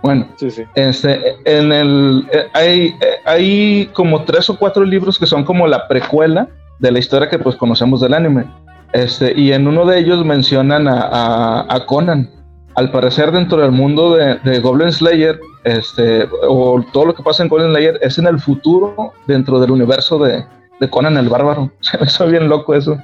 [0.00, 0.62] Bueno, sí, sí.
[0.76, 5.66] Este, en el, eh, hay, eh, hay como tres o cuatro libros que son como
[5.66, 6.46] la precuela
[6.78, 8.44] de la historia que pues conocemos del anime.
[8.94, 12.30] Este, y en uno de ellos mencionan a, Conan.
[12.76, 17.48] Al parecer dentro del mundo de, Goblin Slayer, este, o todo lo que pasa en
[17.48, 20.46] Goblin Slayer es en el futuro dentro del universo de,
[20.90, 21.72] Conan el Bárbaro.
[21.80, 22.96] Se me hizo bien loco eso.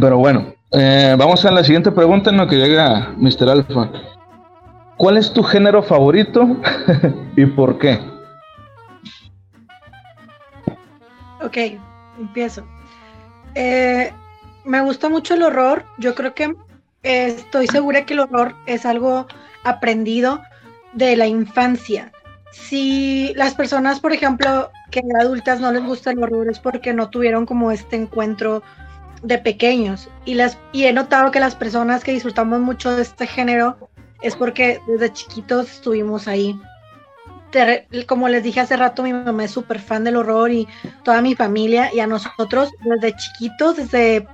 [0.00, 3.48] Pero bueno, eh, vamos a la siguiente pregunta en lo que llega Mr.
[3.48, 3.92] Alpha.
[4.96, 6.56] ¿Cuál es tu género favorito
[7.36, 8.00] y por qué?
[11.40, 11.56] Ok,
[12.18, 12.64] empiezo.
[13.54, 14.12] Eh,
[14.64, 15.84] me gusta mucho el horror.
[15.98, 16.54] Yo creo que
[17.02, 19.26] eh, estoy segura que el horror es algo
[19.64, 20.40] aprendido
[20.92, 22.12] de la infancia.
[22.52, 27.08] Si las personas, por ejemplo, que adultas no les gusta el horror es porque no
[27.08, 28.62] tuvieron como este encuentro
[29.22, 30.08] de pequeños.
[30.24, 33.76] Y, las, y he notado que las personas que disfrutamos mucho de este género
[34.20, 36.54] es porque desde chiquitos estuvimos ahí
[38.06, 40.66] como les dije hace rato, mi mamá es súper fan del horror y
[41.04, 44.26] toda mi familia y a nosotros desde chiquitos, desde,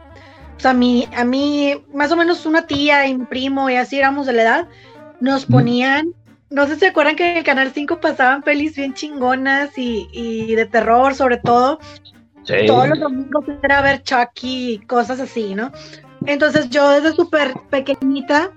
[0.59, 3.98] sea, a mí, a mí, más o menos una tía y un primo y así
[3.98, 4.68] éramos de la edad,
[5.20, 6.14] nos ponían,
[6.50, 10.09] no sé si se acuerdan que en el Canal 5 pasaban pelis bien chingonas y,
[10.12, 11.78] y de terror sobre todo.
[12.66, 15.70] Todos los domingos era ver Chucky y cosas así, ¿no?
[16.24, 18.50] Entonces yo desde súper pequeñita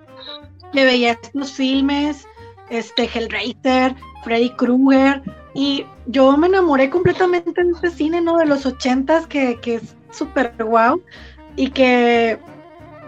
[0.74, 2.26] me veía estos filmes,
[2.70, 3.94] este Hellraiser,
[4.24, 5.22] Freddy Krueger,
[5.54, 8.38] y yo me enamoré completamente de este cine, ¿no?
[8.38, 11.02] De los ochentas, que, que es súper guau,
[11.56, 12.40] y que,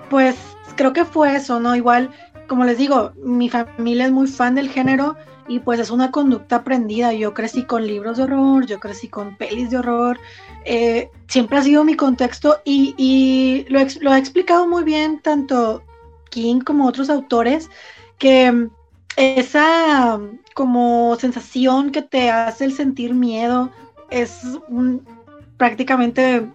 [0.10, 0.36] pues,
[0.76, 1.76] creo que fue eso, ¿no?
[1.76, 2.10] Igual,
[2.48, 5.16] como les digo, mi familia es muy fan del género,
[5.48, 7.14] y pues es una conducta aprendida.
[7.14, 10.20] Yo crecí con libros de horror, yo crecí con pelis de horror,
[10.66, 15.84] eh, siempre ha sido mi contexto y, y lo, lo, ha explicado muy bien tanto
[16.30, 17.70] King como otros autores,
[18.18, 18.70] que
[19.16, 20.20] esa
[20.54, 23.72] como sensación que te hace el sentir miedo
[24.10, 25.06] es un,
[25.58, 26.48] prácticamente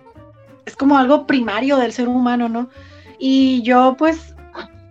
[0.67, 2.69] es como algo primario del ser humano, ¿no?
[3.19, 4.35] Y yo pues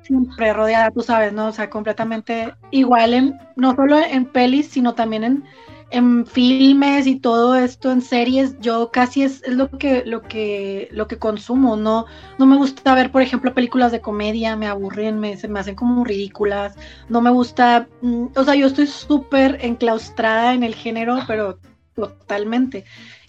[0.04, 1.48] siempre rodeada, tú sabes, ¿no?
[1.48, 5.44] O sea, completamente igual en, no solo en pelis, sino también en,
[5.90, 10.90] en filmes y todo esto, en series, yo casi es, es, lo que lo que
[10.92, 12.06] lo que consumo, no
[12.38, 15.76] no me gusta ver, por ejemplo, películas de comedia, me aburren, me se me hacen
[15.76, 16.76] como ridículas,
[17.10, 21.60] no me gusta, mm, o sea, yo estoy súper enclaustrada en el género, pero
[21.96, 22.84] totalmente.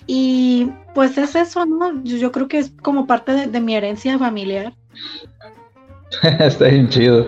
[0.07, 2.03] Y pues es eso, ¿no?
[2.03, 4.73] Yo, yo creo que es como parte de, de mi herencia familiar.
[6.23, 7.27] Está bien chido.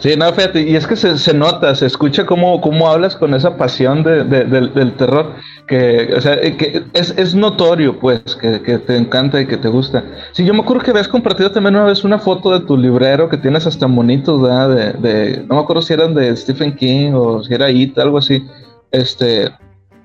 [0.00, 3.34] Sí, no, fíjate, y es que se, se nota, se escucha cómo, cómo hablas con
[3.34, 5.34] esa pasión de, de, del terror,
[5.66, 9.58] que, o sea, eh, que es, es notorio, pues, que, que, te encanta y que
[9.58, 10.02] te gusta.
[10.32, 13.28] Sí, yo me acuerdo que habías compartido también una vez una foto de tu librero
[13.28, 14.70] que tienes hasta monitos, ¿verdad?
[14.70, 18.16] De, de, no me acuerdo si eran de Stephen King o si era It, algo
[18.16, 18.42] así,
[18.92, 19.50] este,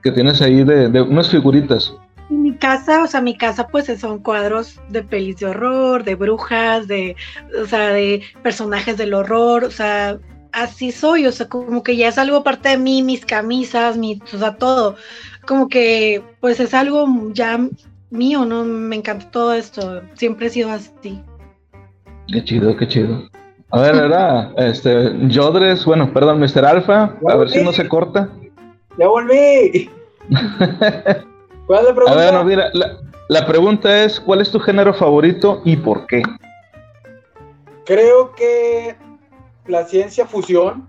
[0.03, 1.95] que tienes ahí de, de unas figuritas.
[2.29, 6.87] Mi casa, o sea, mi casa pues son cuadros de pelis de horror, de brujas,
[6.87, 7.15] de,
[7.61, 10.17] o sea, de personajes del horror, o sea,
[10.51, 14.19] así soy, o sea, como que ya es algo parte de mí, mis camisas, mi,
[14.33, 14.95] o sea, todo,
[15.45, 17.59] como que pues es algo ya
[18.09, 18.63] mío, ¿no?
[18.63, 21.21] Me encanta todo esto, siempre he sido así.
[22.27, 23.29] Qué chido, qué chido.
[23.71, 26.65] A ver, era este, Jodres, bueno, perdón, Mr.
[26.65, 28.29] Alpha, a ver si no se corta.
[28.97, 29.89] ¡Ya volví!
[31.67, 32.19] ¿Cuál es la pregunta?
[32.19, 32.71] A ver, no, mira,
[33.27, 36.21] la, pregunta es, ¿cuál es tu género favorito y por qué?
[37.85, 38.95] Creo que
[39.67, 40.87] la ciencia fusión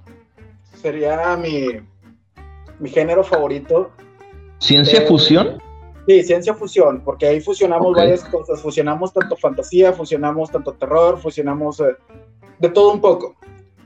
[0.74, 1.66] sería mi,
[2.78, 3.90] mi género favorito.
[4.58, 5.62] ¿Ciencia eh, fusión?
[6.06, 11.80] Sí, ciencia fusión, porque ahí fusionamos varias cosas, fusionamos tanto fantasía, fusionamos tanto terror, fusionamos
[11.80, 11.96] eh,
[12.58, 13.34] de todo un poco.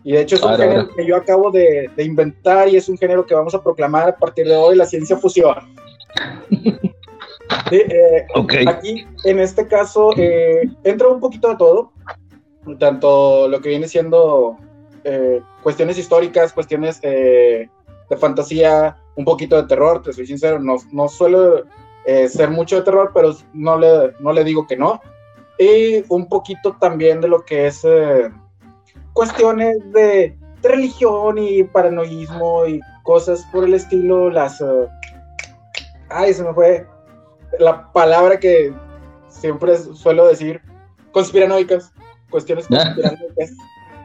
[0.04, 3.24] Y de hecho es un género que yo acabo de, inventar y es un género
[3.24, 5.54] que vamos a proclamar a partir de hoy, la ciencia fusión.
[7.72, 8.26] Eh,
[8.66, 11.92] aquí, en este caso, eh, entra un poquito de todo,
[12.78, 14.56] tanto lo que viene siendo
[15.04, 17.68] eh, cuestiones históricas, cuestiones de
[18.18, 21.64] fantasía, un poquito de terror, te soy sincero, no, no suelo
[22.04, 25.00] ser mucho de terror, pero no le, no le digo que no.
[25.58, 27.86] Y un poquito también de lo que es
[29.12, 34.60] cuestiones de, religión y paranoísmo y cosas por el estilo, las...
[34.60, 34.88] Eh,
[36.10, 36.86] ay, se me fue
[37.58, 38.72] la palabra que
[39.28, 40.60] siempre suelo decir,
[41.12, 41.92] conspiranoicas,
[42.30, 43.52] cuestiones conspiranoicas.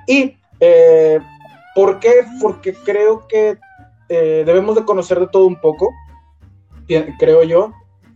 [0.07, 1.19] y, eh,
[1.75, 2.25] ¿por qué?
[2.41, 3.57] Porque creo que
[4.09, 5.91] eh, debemos de conocer de todo un poco,
[7.19, 7.73] creo yo,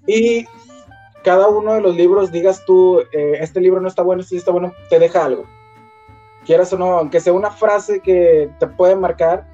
[0.08, 0.46] y
[1.24, 4.74] cada uno de los libros, digas tú, este libro no está bueno, este está bueno,
[4.90, 5.46] te deja algo
[6.50, 9.46] quieras o no, aunque sea una frase que te puede marcar,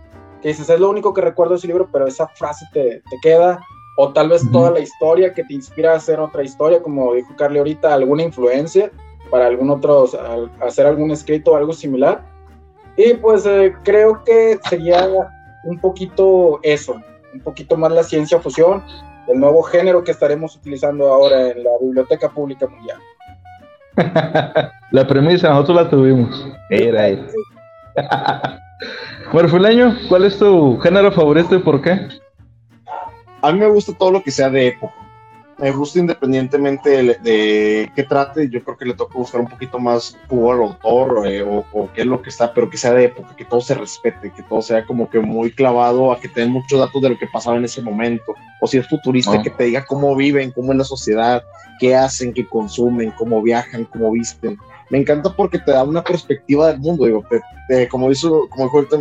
[0.41, 3.17] que dices, es lo único que recuerdo de ese libro, pero esa frase te, te
[3.21, 3.59] queda,
[3.95, 7.33] o tal vez toda la historia que te inspira a hacer otra historia, como dijo
[7.37, 8.91] Carly ahorita, alguna influencia
[9.29, 10.05] para algún otro,
[10.61, 12.21] hacer algún escrito o algo similar.
[12.97, 15.07] Y pues eh, creo que sería
[15.63, 17.01] un poquito eso,
[17.33, 18.83] un poquito más la ciencia fusión,
[19.27, 22.97] el nuevo género que estaremos utilizando ahora en la Biblioteca Pública Mundial.
[24.91, 26.47] la premisa nosotros la tuvimos.
[26.69, 27.25] Era ahí.
[29.33, 29.49] bueno,
[30.09, 32.07] ¿cuál es tu género favorito y por qué?
[33.45, 35.05] A mí me gusta todo lo que sea de época
[35.57, 40.17] me gusta independientemente de, qué trate, yo creo que le toca buscar un poquito más
[40.27, 43.35] puro al autor eh, o, qué es lo que está, pero que sea de época,
[43.35, 46.51] que todo se respete, que todo sea como que muy clavado a que te den
[46.51, 49.41] muchos datos de lo que pasaba en ese momento, o si es futurista, ah.
[49.41, 51.41] que te diga cómo viven, cómo es la sociedad,
[51.79, 54.57] qué hacen, qué consumen, cómo viajan, cómo visten.
[54.89, 57.23] Me encanta porque te da una perspectiva del mundo, digo,
[57.89, 58.97] como hizo, como dijo ahorita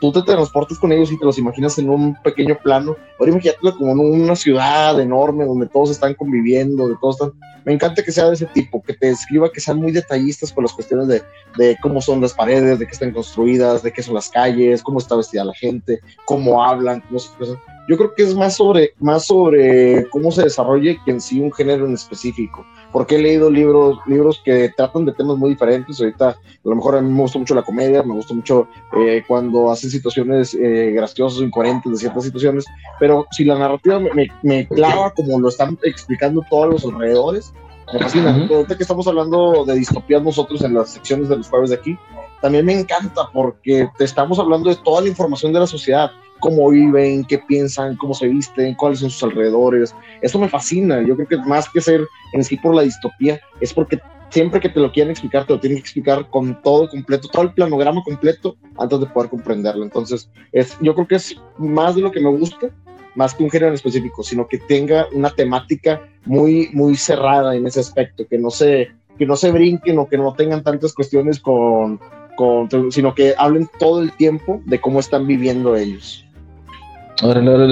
[0.00, 2.96] tú te transportas con ellos y te los imaginas en un pequeño plano.
[3.18, 7.32] Ahora imagínate como en una ciudad enorme donde todos están conviviendo, de todos están.
[7.64, 10.64] Me encanta que sea de ese tipo, que te describa, que sean muy detallistas con
[10.64, 11.22] las cuestiones de,
[11.58, 14.98] de cómo son las paredes, de qué están construidas, de qué son las calles, cómo
[14.98, 17.58] está vestida la gente, cómo hablan, cómo se expresan.
[17.86, 21.52] Yo creo que es más sobre, más sobre cómo se desarrolle que en sí un
[21.52, 26.00] género en específico porque he leído libros, libros que tratan de temas muy diferentes.
[26.00, 29.22] Ahorita, a lo mejor a mí me gusta mucho la comedia, me gusta mucho eh,
[29.26, 32.64] cuando hacen situaciones eh, graciosas o incoherentes de ciertas situaciones,
[32.98, 37.52] pero si la narrativa me, me, clava como lo están explicando todos los alrededores,
[37.92, 38.30] me fascina.
[38.50, 41.98] Ahorita que estamos hablando de distopías nosotros en las secciones de los jueves de aquí,
[42.40, 46.70] también me encanta porque te estamos hablando de toda la información de la sociedad cómo
[46.70, 49.94] viven, qué piensan, cómo se visten, cuáles son sus alrededores.
[50.22, 51.02] Eso me fascina.
[51.06, 54.00] Yo creo que más que ser en sí por la distopía, es porque
[54.30, 57.42] siempre que te lo quieren explicar, te lo tienen que explicar con todo completo, todo
[57.42, 59.84] el planograma completo antes de poder comprenderlo.
[59.84, 62.70] Entonces, es, yo creo que es más de lo que me gusta,
[63.14, 67.66] más que un género en específico, sino que tenga una temática muy, muy cerrada en
[67.66, 71.40] ese aspecto, que no se, que no se brinquen o que no tengan tantas cuestiones
[71.40, 72.00] con,
[72.36, 76.24] con sino que hablen todo el tiempo de cómo están viviendo ellos.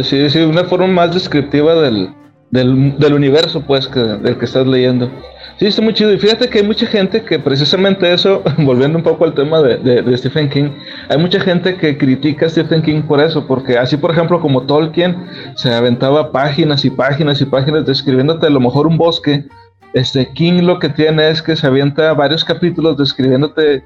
[0.03, 2.11] Sí, sí, una forma más descriptiva del,
[2.51, 5.11] del, universo, pues, que, del que estás leyendo.
[5.59, 6.13] Sí, está muy chido.
[6.13, 10.03] Y fíjate que hay mucha gente que precisamente eso, volviendo un poco al tema de,
[10.03, 10.71] de, Stephen King,
[11.09, 14.65] hay mucha gente que critica a Stephen King por eso, porque así, por ejemplo, como
[14.65, 15.17] Tolkien
[15.55, 19.47] se aventaba páginas y páginas y páginas describiéndote a lo mejor un bosque,
[19.95, 23.83] este King lo que tiene es que se avienta varios capítulos describiéndote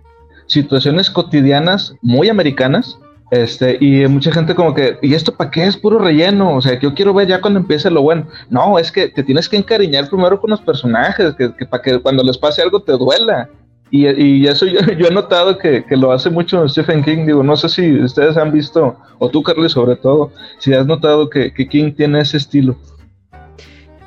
[0.47, 2.99] situaciones cotidianas muy americanas,
[3.33, 6.55] este, y mucha gente como que, ¿y esto para qué es puro relleno?
[6.55, 8.27] O sea, que yo quiero ver ya cuando empiece lo bueno.
[8.51, 12.23] No, es que te tienes que encariñar primero con los personajes, que, para que cuando
[12.23, 13.49] les pase algo te duela.
[13.91, 17.25] Y, y eso yo, he notado que, que, lo hace mucho Stephen King.
[17.25, 21.31] Digo, no sé si ustedes han visto, o tú, Carly, sobre todo, si has notado
[21.31, 22.77] que, que King tiene ese estilo.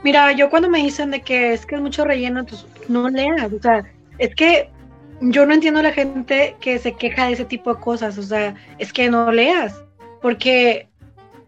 [0.03, 3.51] Mira, yo cuando me dicen de que es que es mucho relleno, entonces no leas.
[3.51, 3.85] O sea,
[4.19, 4.69] es que
[5.21, 8.23] yo no entiendo a la gente que se queja de ese tipo de cosas, o
[8.23, 9.81] sea, es que no leas,
[10.21, 10.87] porque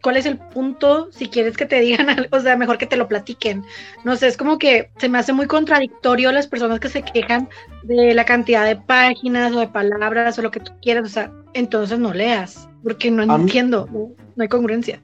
[0.01, 2.97] cuál es el punto si quieres que te digan algo, o sea, mejor que te
[2.97, 3.63] lo platiquen.
[4.03, 7.49] No sé, es como que se me hace muy contradictorio las personas que se quejan
[7.83, 11.31] de la cantidad de páginas o de palabras o lo que tú quieras, o sea,
[11.53, 15.01] entonces no leas, porque no entiendo, no, hay congruencia.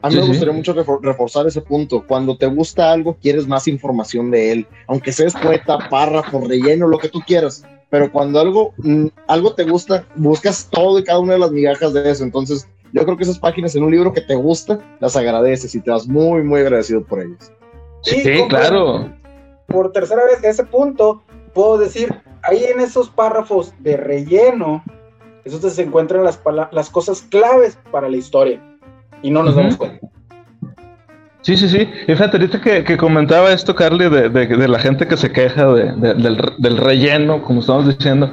[0.00, 0.72] A mí me gustaría mucho
[1.02, 2.04] reforzar ese punto.
[2.06, 6.98] Cuando te gusta algo, quieres más información de él, aunque seas poeta, párrafo, relleno, lo
[6.98, 11.34] que tú quieras pero cuando algo, mm, algo te gusta, buscas todo y cada una
[11.34, 12.24] de las migajas de eso.
[12.24, 15.80] Entonces, yo creo que esas páginas en un libro que te gusta, las agradeces y
[15.80, 17.52] te vas muy, muy agradecido por ellas.
[18.02, 19.12] Sí, claro.
[19.66, 21.22] Por tercera vez, de ese punto,
[21.52, 24.82] puedo decir, ahí en esos párrafos de relleno,
[25.44, 26.40] eso se encuentran las,
[26.72, 28.62] las cosas claves para la historia
[29.22, 30.08] y no nos damos cuenta.
[31.48, 31.88] Sí, sí, sí.
[32.06, 37.42] Y fíjate, ahorita que, comentaba esto, Carly, de, la gente que se queja del, relleno,
[37.42, 38.30] como estamos diciendo,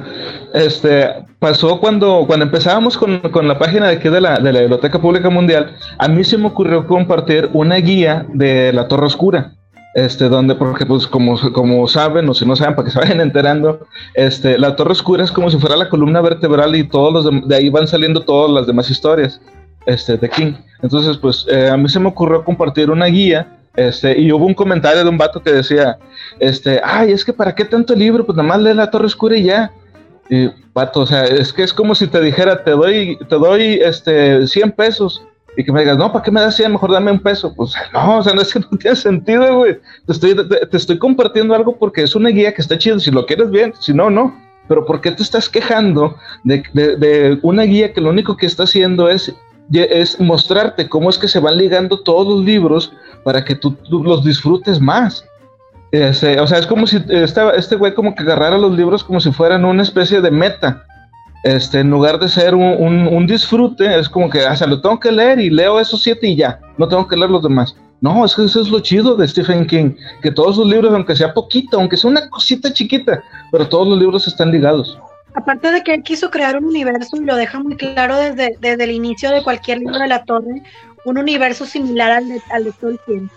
[0.53, 4.99] este, pasó cuando, cuando empezábamos con, la página de aquí de la, de la Biblioteca
[4.99, 9.53] Pública Mundial, a mí se me ocurrió compartir una guía de la Torre Oscura.
[9.93, 13.21] Este, donde, porque pues como, como saben, o si no saben, para que se vayan
[13.21, 17.47] enterando, este, la Torre Oscura es como si fuera la columna vertebral y todos los
[17.47, 19.39] de ahí van saliendo todas las demás historias
[19.85, 20.53] este, de King.
[20.81, 24.53] Entonces, pues eh, a mí se me ocurrió compartir una guía este, y hubo un
[24.53, 25.97] comentario de un vato que decía,
[26.39, 29.35] este, ay, es que para qué tanto libro, pues nada más lee la Torre Oscura
[29.35, 29.71] y ya.
[30.29, 33.79] Y vato, o sea, es que es como si te dijera, te doy, te doy
[33.83, 35.23] este 100 pesos
[35.57, 36.71] y que me digas, no, ¿para qué me das 100?
[36.71, 37.53] Mejor dame un peso.
[37.53, 39.77] Pues no, o sea, no es que no tiene sentido, güey.
[40.05, 42.99] Te estoy, te, estoy compartiendo algo porque es una guía que está chido.
[42.99, 44.35] Si lo quieres bien, si no, no.
[44.67, 48.47] Pero ¿por qué te estás quejando de, de, de una guía que lo único que
[48.47, 49.35] está haciendo es
[49.71, 52.93] es mostrarte cómo es que se van ligando todos los libros
[53.23, 55.25] para que tú, los disfrutes más.
[55.91, 56.13] o
[56.47, 59.83] sea, es como si este güey como que agarrara los libros como si fueran una
[59.83, 60.83] especie de meta.
[61.43, 65.11] Este, en lugar de ser un, disfrute, es como que, o sea, lo tengo que
[65.11, 67.75] leer y leo esos siete y ya, no tengo que leer los demás.
[68.01, 69.91] No, es que eso es lo chido de Stephen King,
[70.21, 73.99] que todos sus libros, aunque sea poquito, aunque sea una cosita chiquita, pero todos los
[73.99, 74.97] libros están ligados.
[75.35, 78.83] Aparte de que él quiso crear un universo y lo deja muy claro desde, desde
[78.85, 80.63] el inicio de cualquier libro de la torre,
[81.03, 83.29] un universo similar al de, Tolkien.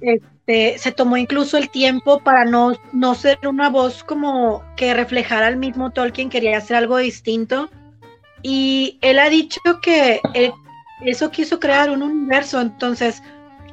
[0.00, 5.46] Este, se tomó incluso el tiempo para no, no ser una voz como que reflejara
[5.46, 7.70] al mismo Tolkien, quería hacer algo distinto.
[8.42, 10.20] Y él ha dicho que
[11.00, 13.22] eso quiso crear un universo, entonces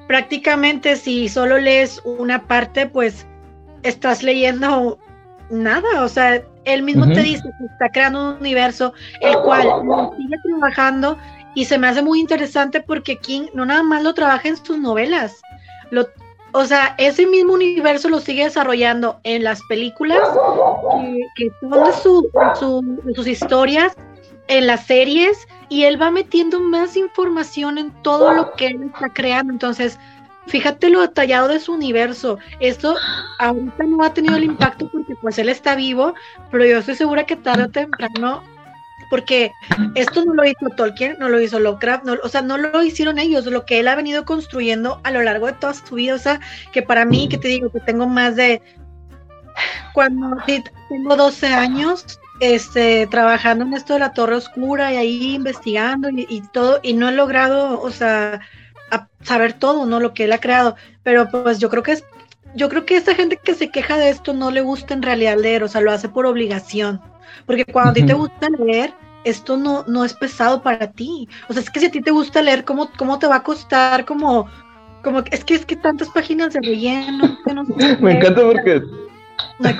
[0.07, 3.27] prácticamente si solo lees una parte, pues
[3.83, 4.97] estás leyendo
[5.49, 9.67] nada, o sea, él mismo te dice que está creando un universo, el cual
[10.17, 11.17] sigue trabajando
[11.53, 14.77] y se me hace muy interesante porque King no nada más lo trabaja en sus
[14.77, 15.41] novelas,
[15.91, 16.07] lo,
[16.55, 20.21] o sea, ese mismo universo lo sigue desarrollando en las películas,
[21.35, 21.51] que,
[22.59, 23.93] son sus historias,
[24.47, 29.09] en las series, y él va metiendo más información en todo lo que él está
[29.09, 29.99] creando, entonces
[30.47, 32.39] fíjate lo detallado de su universo.
[32.59, 32.95] Esto
[33.39, 36.13] ahorita no ha tenido el impacto porque pues él está vivo,
[36.51, 38.43] pero yo estoy segura que tarde o temprano,
[39.09, 39.51] porque
[39.95, 43.45] esto no lo hizo Tolkien, no lo hizo Lovecraft, o sea, no lo hicieron ellos,
[43.45, 46.39] lo que él ha venido construyendo a lo largo de toda su vida, o sea,
[46.71, 48.61] que para mí, que te digo, que tengo más de,
[49.93, 50.37] cuando
[50.89, 56.25] tengo 12 años, este, trabajando en esto de la Torre Oscura y ahí investigando y,
[56.29, 58.41] y todo, y no he logrado, o sea,
[58.91, 59.99] a saber todo, ¿no?
[59.99, 60.75] Lo que él ha creado.
[61.03, 62.03] Pero pues yo creo que es,
[62.55, 65.37] yo creo que esta gente que se queja de esto no le gusta en realidad
[65.37, 67.01] leer, o sea, lo hace por obligación.
[67.45, 71.27] Porque cuando a ti te gusta leer, esto no, no es pesado para ti.
[71.49, 73.43] O sea, es que si a ti te gusta leer, ¿cómo, cómo te va a
[73.43, 74.05] costar?
[74.05, 74.47] Como,
[75.03, 77.37] como es que es que tantas páginas de relleno.
[77.99, 78.81] Me encanta porque.
[79.59, 79.75] No hay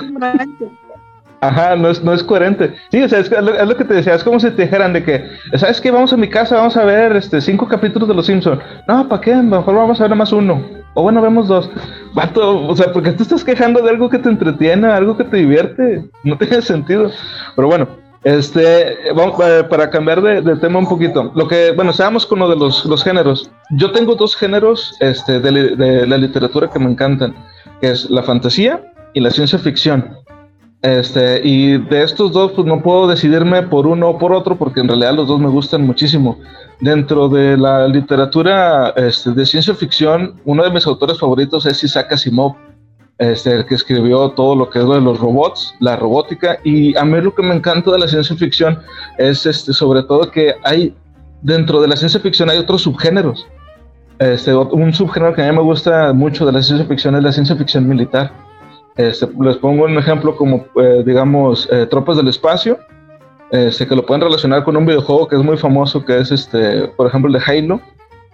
[1.40, 2.74] Ajá, no es, no es coherente.
[2.90, 5.28] Sí, o sea, es, lo, que te decía, es como si te dijeran de que,
[5.54, 5.90] ¿sabes qué?
[5.90, 8.60] Vamos a mi casa, vamos a ver este cinco capítulos de Los Simpsons.
[8.88, 9.34] No, ¿para qué?
[9.36, 10.62] Mejor vamos a ver más uno.
[10.94, 11.70] O bueno, vemos dos.
[12.14, 15.36] Vato, o sea, porque tú estás quejando de algo que te entretiene, algo que te
[15.36, 16.08] divierte.
[16.24, 17.10] No tiene sentido.
[17.54, 17.86] Pero bueno,
[18.24, 21.32] este, vamos, eh, para cambiar de, tema un poquito.
[21.34, 23.50] Lo que, bueno, seamos con lo de los, los géneros.
[23.70, 27.34] Yo tengo dos géneros este, de, de la literatura que me encantan,
[27.80, 28.80] que es la fantasía
[29.12, 30.16] y la ciencia ficción.
[30.86, 34.78] Este, y de estos dos, pues no puedo decidirme por uno o por otro, porque
[34.78, 36.38] en realidad los dos me gustan muchísimo.
[36.80, 42.12] Dentro de la literatura este, de ciencia ficción, uno de mis autores favoritos es Isaac
[42.12, 42.54] Asimov,
[43.18, 47.04] este, el que escribió todo lo que es de los robots, la robótica, y a
[47.04, 48.78] mí lo que me encanta de la ciencia ficción
[49.18, 50.94] es este, sobre todo que hay,
[51.42, 53.48] dentro de la ciencia ficción hay otros subgéneros.
[54.20, 57.32] Este, un subgénero que a mí me gusta mucho de la ciencia ficción es la
[57.32, 58.45] ciencia ficción militar
[58.96, 62.78] este, les pongo un ejemplo como, eh, digamos, eh, Tropas del Espacio,
[63.50, 66.88] este, que lo pueden relacionar con un videojuego que es muy famoso, que es, este,
[66.88, 67.80] por ejemplo, el de Halo.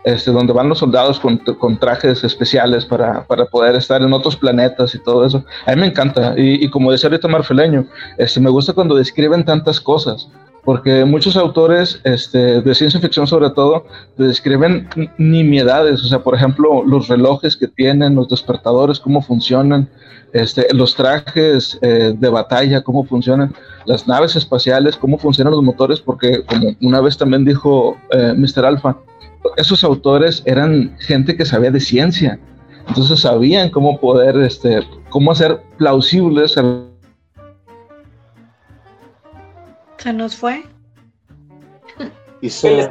[0.05, 4.35] este, donde van los soldados con, con trajes especiales para, para, poder estar en otros
[4.35, 5.45] planetas y todo eso.
[5.65, 6.35] A mí me encanta.
[6.37, 7.87] Y, y como decía ahorita Marfeleño,
[8.19, 10.29] este, me gusta cuando describen tantas cosas
[10.65, 13.85] porque muchos autores este, de ciencia ficción sobre todo
[14.17, 14.89] describen
[15.19, 19.89] nimiedades, o sea, por ejemplo, los relojes que tienen, los despertadores, cómo funcionan,
[20.33, 23.53] este, los trajes eh, de batalla, cómo funcionan,
[23.87, 28.65] las naves espaciales, cómo funcionan los motores, porque como una vez también dijo eh, Mr.
[28.65, 28.97] Alpha,
[29.57, 32.39] esos autores eran gente que sabía de ciencia,
[32.87, 36.57] entonces sabían cómo poder, este, cómo hacer plausibles
[40.03, 40.65] Se nos fue.
[42.41, 42.91] Y se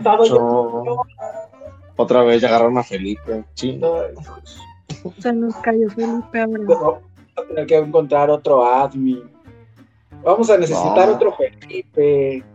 [1.98, 3.44] Otra vez agarraron a Felipe.
[3.54, 6.64] Se nos cayó Felipe ahora.
[6.64, 7.02] Vamos
[7.36, 9.30] a tener que encontrar otro admin.
[10.24, 12.46] Vamos a necesitar otro Felipe.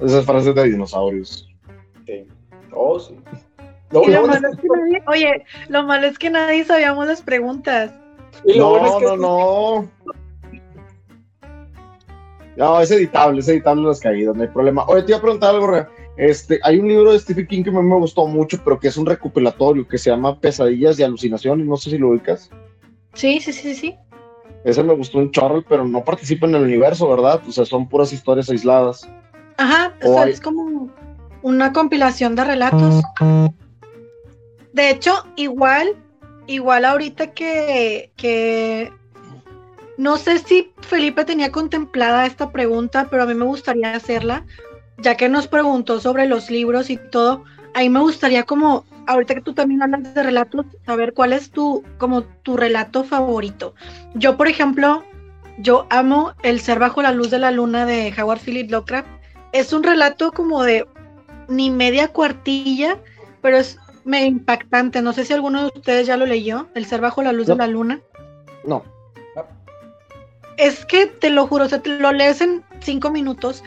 [0.00, 1.48] Esas frases de dinosaurios.
[2.06, 2.24] Sí.
[2.72, 3.18] Oh, sí.
[3.90, 7.92] Lo, lo malo es que nadie, oye, lo malo es que nadie sabíamos las preguntas.
[8.56, 9.82] no, bueno es que no, no.
[9.82, 10.21] No,
[12.56, 14.84] es editable, es editable las caídas, no hay problema.
[14.86, 15.86] Oye, te iba a preguntar algo,
[16.16, 18.88] Este, hay un libro de Stephen King que a mí me gustó mucho, pero que
[18.88, 22.50] es un recopilatorio que se llama Pesadillas y Alucinaciones, no sé si lo ubicas.
[23.14, 23.96] Sí, sí, sí, sí.
[24.64, 27.40] Ese me gustó un chorro, pero no participa en el universo, ¿verdad?
[27.48, 29.08] O sea, son puras historias aisladas.
[29.56, 30.90] Ajá, o sea, es como
[31.42, 33.02] una compilación de relatos.
[34.72, 35.96] De hecho, igual,
[36.46, 38.92] igual ahorita que, que
[39.98, 44.44] no sé si Felipe tenía contemplada esta pregunta, pero a mí me gustaría hacerla,
[44.98, 47.44] ya que nos preguntó sobre los libros y todo.
[47.74, 51.82] Ahí me gustaría como, ahorita que tú también hablas de relatos, saber cuál es tu,
[51.98, 53.74] como tu relato favorito.
[54.14, 55.04] Yo, por ejemplo,
[55.58, 59.08] yo amo El ser bajo la luz de la luna de Howard Philip Lovecraft.
[59.52, 60.86] Es un relato como de
[61.48, 62.98] ni media cuartilla,
[63.42, 65.02] pero es me impactante.
[65.02, 67.56] No sé si alguno de ustedes ya lo leyó, El ser bajo la luz de
[67.56, 68.00] la luna.
[68.64, 68.82] No
[70.56, 73.62] es que te lo juro, o sea, te lo lees en cinco minutos,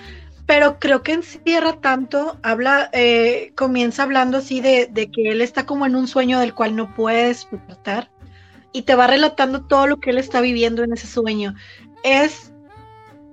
[0.45, 5.85] pero creo que encierra tanto, habla, eh, comienza hablando así de, que él está como
[5.85, 8.09] en un sueño del cual no puedes despertar
[8.71, 11.55] y te va relatando todo lo que él está viviendo en ese sueño.
[12.03, 12.51] Es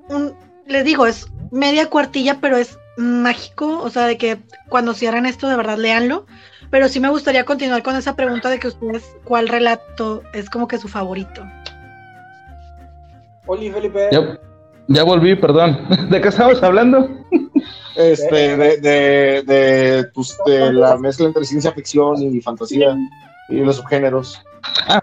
[0.09, 0.35] un,
[0.67, 4.39] les digo, es media cuartilla, pero es mágico, o sea, de que
[4.69, 6.27] cuando cierran esto de verdad leanlo,
[6.71, 10.69] pero sí me gustaría continuar con esa pregunta de que ustedes, ¿cuál relato es como
[10.69, 11.45] que su favorito?
[13.47, 14.09] Hola, Felipe.
[14.89, 15.79] Ya, volví, perdón.
[16.11, 17.09] ¿De qué estamos hablando?
[17.97, 22.97] Este, de, de, de, pues, de la mezcla entre ciencia ficción y fantasía
[23.49, 24.41] y los subgéneros.
[24.89, 25.01] Ah,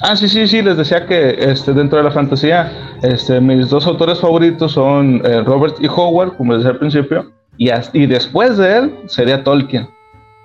[0.00, 3.86] ah, sí, sí, sí, les decía que este, dentro de la fantasía, este, mis dos
[3.86, 8.56] autores favoritos son eh, Robert y Howard, como les decía al principio, y, y después
[8.56, 9.88] de él sería Tolkien.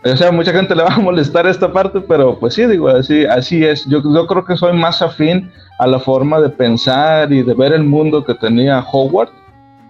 [0.06, 3.26] O sea, mucha gente le va a molestar esta parte, pero pues sí, digo, así,
[3.26, 3.86] así es.
[3.86, 7.74] Yo, yo creo que soy más afín a la forma de pensar y de ver
[7.74, 9.30] el mundo que tenía Howard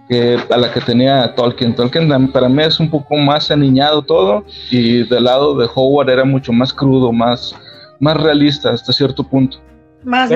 [0.08, 1.74] que a la que tenía Tolkien.
[1.74, 6.24] Tolkien para mí es un poco más aniñado todo y del lado de Howard era
[6.24, 7.54] mucho más crudo, más,
[8.00, 9.58] más realista hasta cierto punto.
[10.04, 10.30] Más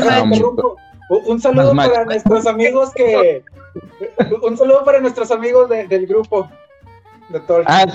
[1.26, 3.42] un, saludo para nuestros amigos que
[4.42, 6.48] un saludo para nuestros amigos del grupo
[7.30, 7.66] de Tolkien.
[7.68, 7.86] Ah,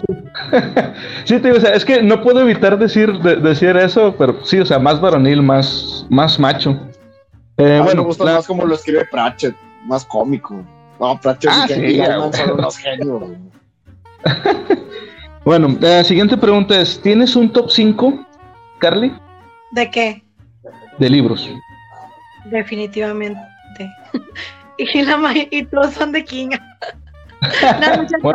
[1.25, 1.35] sí.
[1.41, 4.79] sí, o sea, es que no puedo evitar decir, decir eso, pero sí, o sea,
[4.79, 6.79] más varonil, más, más macho.
[7.57, 9.55] Eh, bueno, me gusta más como lo escribe Pratchett,
[9.85, 10.63] más cómico.
[10.99, 11.99] No, Pratchett ah, sí,
[15.45, 18.25] bueno, la siguiente pregunta es: ¿tienes un top 5,
[18.79, 19.13] Carly?
[19.71, 20.23] ¿De qué?
[20.97, 21.49] De libros.
[22.45, 23.39] Definitivamente.
[24.77, 25.19] y, la,
[25.51, 26.49] y todos son de King.
[28.21, 28.33] no,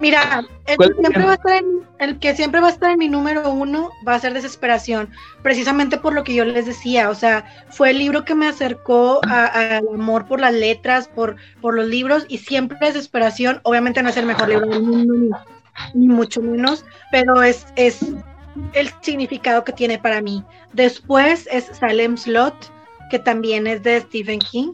[0.00, 2.98] Mira, el que, siempre va a estar en, el que siempre va a estar en
[2.98, 5.10] mi número uno va a ser Desesperación,
[5.42, 9.20] precisamente por lo que yo les decía, o sea, fue el libro que me acercó
[9.24, 14.16] al amor por las letras, por, por los libros, y siempre Desesperación, obviamente no es
[14.16, 15.36] el mejor libro del mundo,
[15.94, 18.00] ni, mucho menos, pero es, es
[18.74, 20.44] el significado que tiene para mí.
[20.74, 22.54] Después es Salem Slot,
[23.10, 24.72] que también es de Stephen King,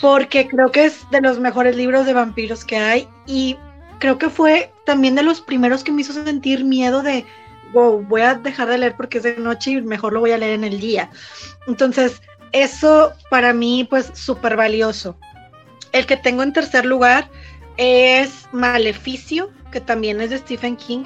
[0.00, 3.56] porque creo que es de los mejores libros de vampiros que hay, y
[4.02, 7.24] creo que fue también de los primeros que me hizo sentir miedo de,
[7.72, 10.54] voy a dejar de leer porque es de noche y mejor lo voy a leer
[10.54, 11.08] en el día.
[11.68, 15.16] Entonces, eso para mí, pues, súper valioso.
[15.92, 17.30] El que tengo en tercer lugar
[17.76, 21.04] es Maleficio, que también es de Stephen King,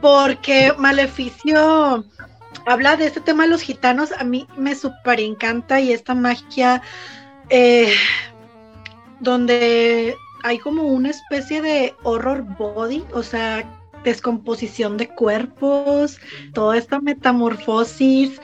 [0.00, 2.04] porque Maleficio
[2.66, 6.82] habla de este tema de los gitanos, a mí me súper encanta y esta magia
[7.50, 7.94] eh,
[9.20, 13.64] donde hay como una especie de horror body, o sea,
[14.04, 16.18] descomposición de cuerpos,
[16.54, 18.40] toda esta metamorfosis.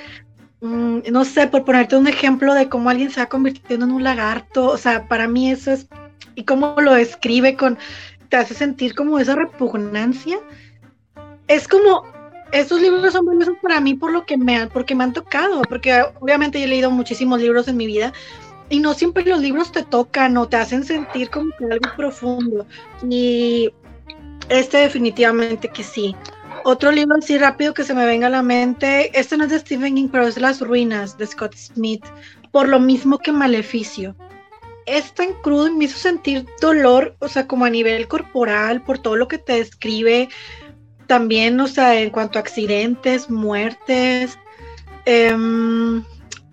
[0.61, 4.03] Mm, no sé, por ponerte un ejemplo de cómo alguien se va convirtiendo en un
[4.03, 5.86] lagarto, o sea, para mí eso es,
[6.34, 7.78] y cómo lo escribe con,
[8.28, 10.38] te hace sentir como esa repugnancia.
[11.46, 12.05] Es como,
[12.53, 16.03] estos libros son valiosos para mí por lo que me, porque me han tocado, porque
[16.20, 18.12] obviamente yo he leído muchísimos libros en mi vida,
[18.70, 22.66] y no siempre los libros te tocan o te hacen sentir como que algo profundo.
[23.08, 23.70] Y
[24.48, 26.14] este definitivamente que sí.
[26.64, 29.58] Otro libro así rápido que se me venga a la mente, este no es de
[29.58, 32.04] Stephen King, pero es Las Ruinas de Scott Smith,
[32.50, 34.16] por lo mismo que Maleficio.
[34.84, 38.98] Es tan crudo y me hizo sentir dolor, o sea, como a nivel corporal, por
[38.98, 40.28] todo lo que te describe,
[41.06, 44.38] también, o sea, en cuanto a accidentes, muertes.
[45.04, 46.04] Em,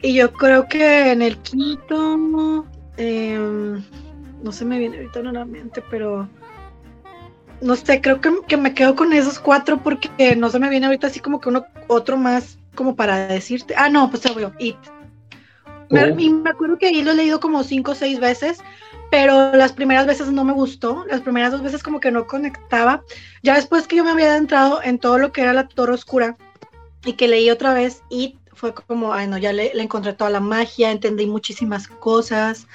[0.02, 2.66] y yo creo que en el quinto,
[2.98, 3.84] em,
[4.44, 6.28] no se me viene ahorita en la mente, pero
[7.62, 11.08] no sé, creo que, me quedo con esos cuatro porque no se me viene ahorita
[11.08, 13.74] así como que uno, otro más como para decirte.
[13.78, 14.78] Ah, no, pues obvio, It.
[15.90, 16.20] Me, oh.
[16.20, 18.60] y me acuerdo que ahí lo he leído como cinco o seis veces,
[19.12, 23.04] pero las primeras veces no me gustó, las primeras dos veces como que no conectaba.
[23.44, 26.38] Ya después que yo me había adentrado en todo lo que era la Torre Oscura
[27.06, 28.38] y que leí otra vez It,
[28.74, 32.68] fue como, ay no, ya le, le encontré toda la magia, entendí muchísimas cosas.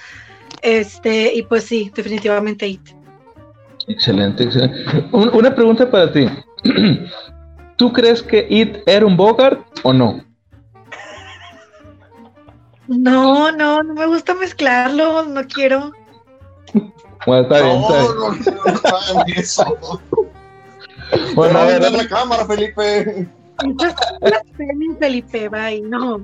[0.62, 2.80] Este, y pues sí, definitivamente It.
[3.88, 4.78] Excelente, excelente.
[5.12, 6.26] una pregunta para ti.
[7.76, 10.22] ¿Tú crees que It era un Bogart o no?
[12.86, 15.92] No, no, no me gusta mezclarlo, no quiero.
[17.26, 18.14] Bueno, está bien, está bien.
[18.14, 20.00] No, no, eso.
[21.34, 23.28] Bueno, a ver, la cámara, Felipe.
[24.98, 26.20] Felipe, bye, no.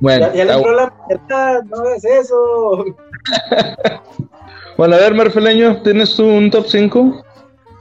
[0.00, 2.84] Bueno, ya, le entró la puerta, no es eso.
[4.76, 7.24] Bueno, a ver, Marfeleño, ¿tienes tú un top 5?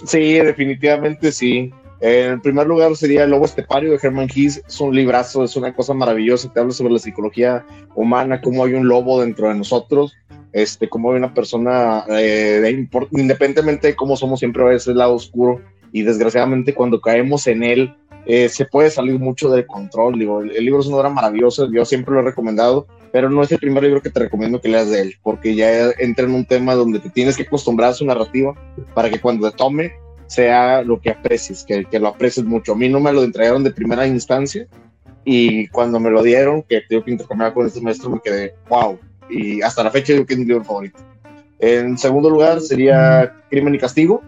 [0.06, 1.74] Sí, definitivamente sí.
[2.00, 4.64] En primer lugar sería El Lobo Estepario de Herman Hesse.
[4.66, 6.54] Es un librazo, es una cosa maravillosa.
[6.54, 10.16] Te habla sobre la psicología humana, cómo hay un lobo dentro de nosotros,
[10.54, 15.16] este, cómo hay una persona, eh, independientemente de cómo somos, siempre va a ese lado
[15.16, 15.62] oscuro.
[15.92, 17.96] Y desgraciadamente, cuando caemos en él,
[18.26, 20.22] eh, se puede salir mucho del control.
[20.22, 23.60] El, libro es una obra maravillosa, yo siempre lo he recomendado, pero no es el
[23.60, 26.76] primer libro que te recomiendo que leas de él, porque ya entra en un tema
[26.76, 28.54] donde te tienes que acostumbrar a su narrativa
[28.94, 29.94] para que cuando te tome
[30.28, 32.74] sea lo que aprecies, que, que lo aprecies mucho.
[32.74, 34.68] A mí no me lo entregaron de primera instancia
[35.24, 38.98] y cuando me lo dieron, que tengo que intercambiar con este maestro, me quedé, wow,
[39.30, 41.00] y hasta la fecha digo que es mi libro favorito.
[41.60, 44.22] En segundo lugar sería Crimen y Castigo.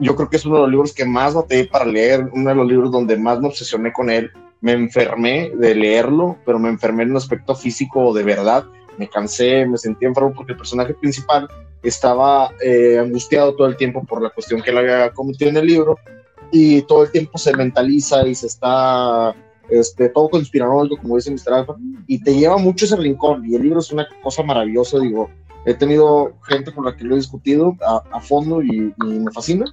[0.00, 2.54] Yo creo que es uno de los libros que más batallé para leer, uno de
[2.54, 4.30] los libros donde más me obsesioné con él
[4.60, 8.64] me enfermé de leerlo, pero me enfermé en un aspecto físico de verdad.
[8.96, 11.48] Me cansé, me sentí enfermo porque el personaje principal
[11.82, 15.66] estaba eh, angustiado todo el tiempo por la cuestión que él había cometido en el
[15.66, 15.96] libro
[16.50, 19.34] y todo el tiempo se mentaliza y se está
[19.68, 21.54] este, todo conspiranoico, como dice Mr.
[21.54, 21.76] Alpha,
[22.06, 23.44] y te lleva mucho ese rincón.
[23.46, 25.30] Y el libro es una cosa maravillosa, digo.
[25.66, 29.66] He tenido gente con la que lo he discutido a, fondo y, y me fascina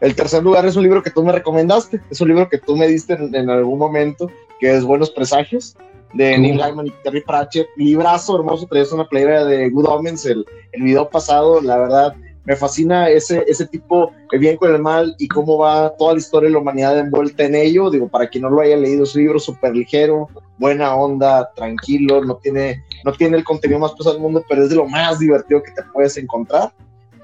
[0.00, 2.76] el tercer lugar es un libro que tú me recomendaste, es un libro que tú
[2.76, 4.30] me diste en, algún momento,
[4.60, 5.76] que es Buenos Presagios,
[6.14, 7.66] de Neil Gaiman y Terry Pratchett.
[7.76, 12.14] Librazo hermoso, traes una playera de Good Omens el, el video pasado, la verdad,
[12.48, 16.18] me fascina ese, ese tipo, el bien con el mal y cómo va toda la
[16.18, 17.90] historia de la humanidad envuelta en ello.
[17.90, 22.24] Digo, para quien no lo haya leído, es un libro súper ligero, buena onda, tranquilo,
[22.24, 25.18] no tiene, no tiene el contenido más pesado del mundo, pero es de lo más
[25.18, 26.72] divertido que te puedes encontrar.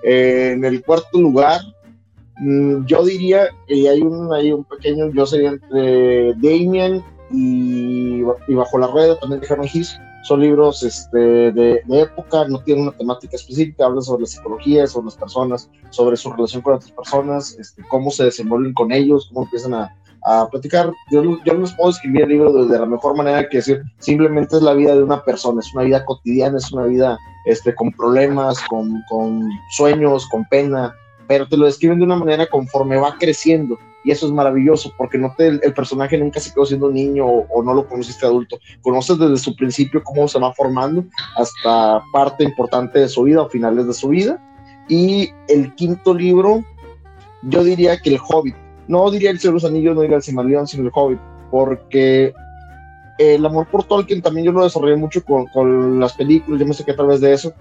[0.03, 1.63] Eh, en el cuarto lugar,
[2.87, 8.89] yo diría que hay un, hay un pequeño, yo sería entre Damien y, Bajo la
[8.89, 9.99] Rueda, también de Herman Hiss.
[10.25, 15.07] Son libros este, de, época, no tienen una temática específica, hablan sobre la psicología, sobre
[15.07, 19.45] las personas, sobre su relación con otras personas, este, cómo se desenvuelven con ellos, cómo
[19.45, 20.93] empiezan a, a platicar.
[21.11, 24.57] Yo, yo, no les puedo escribir el libro de, la mejor manera que decir, simplemente
[24.57, 27.93] es la vida de una persona, es una vida cotidiana, es una vida este, con
[27.93, 30.95] problemas, con, con sueños, con pena,
[31.27, 33.79] pero te lo describen de una manera conforme va creciendo.
[34.05, 37.63] Y eso es maravilloso, porque no te, el, personaje nunca se quedó siendo niño o,
[37.63, 38.59] no lo conociste adulto.
[38.83, 41.05] Conoces desde su principio cómo se va formando
[41.37, 44.39] hasta parte importante de su vida o finales de su vida.
[44.89, 46.63] Y el quinto libro,
[47.45, 48.57] yo diría que El Hobbit.
[48.89, 51.21] No diría El Señor de los Anillos, no diría El Silmarillion, sino El Hobbit,
[51.51, 52.35] porque
[53.17, 56.75] el amor por Tolkien también yo lo desarrollé mucho con, con las películas, yo me
[56.75, 57.55] sé que a través de eso,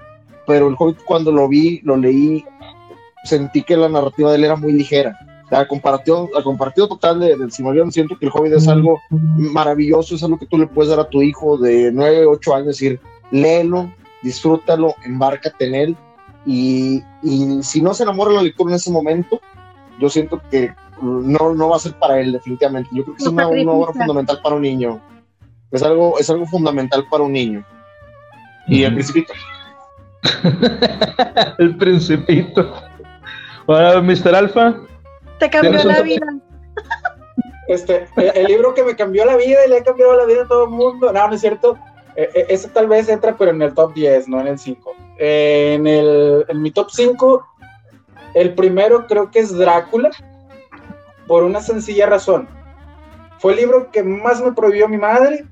[0.46, 2.44] pero El Hobbit cuando lo vi, lo leí
[3.24, 5.18] sentí que la narrativa de él era muy ligera.
[5.50, 10.16] La comparación, la comparativa total de, del Silmarillion, siento que el Hobbit es algo maravilloso,
[10.16, 13.00] es algo que tú le puedes dar a tu hijo de 9, 8 años, decir,
[13.32, 13.92] léelo,
[14.24, 15.98] disfrútalo, embárcate en él,
[16.46, 19.40] y, y si no se enamora la lectura en ese momento,
[20.00, 22.90] yo siento que no, no va a ser para él, definitivamente.
[22.94, 25.02] Yo creo que es una, obra fundamental para un niño.
[25.72, 27.66] Es algo, es algo fundamental para un niño.
[28.68, 29.34] Y el principito.
[31.58, 32.74] el principito.
[33.66, 34.36] Bueno, Mr.
[34.36, 34.76] Alfa.
[35.40, 36.26] Te cambió la vida.
[37.68, 40.48] Este, el, libro que me cambió la vida y le ha cambiado la vida a
[40.48, 41.12] todo el mundo.
[41.12, 41.78] No, no es cierto.
[42.16, 44.96] Eh, eh, ese tal vez entra, pero en el top 10, no en el 5.
[45.18, 47.48] en, el, en mi top 5,
[48.34, 50.12] el primero creo que es Drácula,
[51.28, 52.48] por una sencilla razón.
[53.40, 55.46] Fue el libro que más me prohibió mi madre.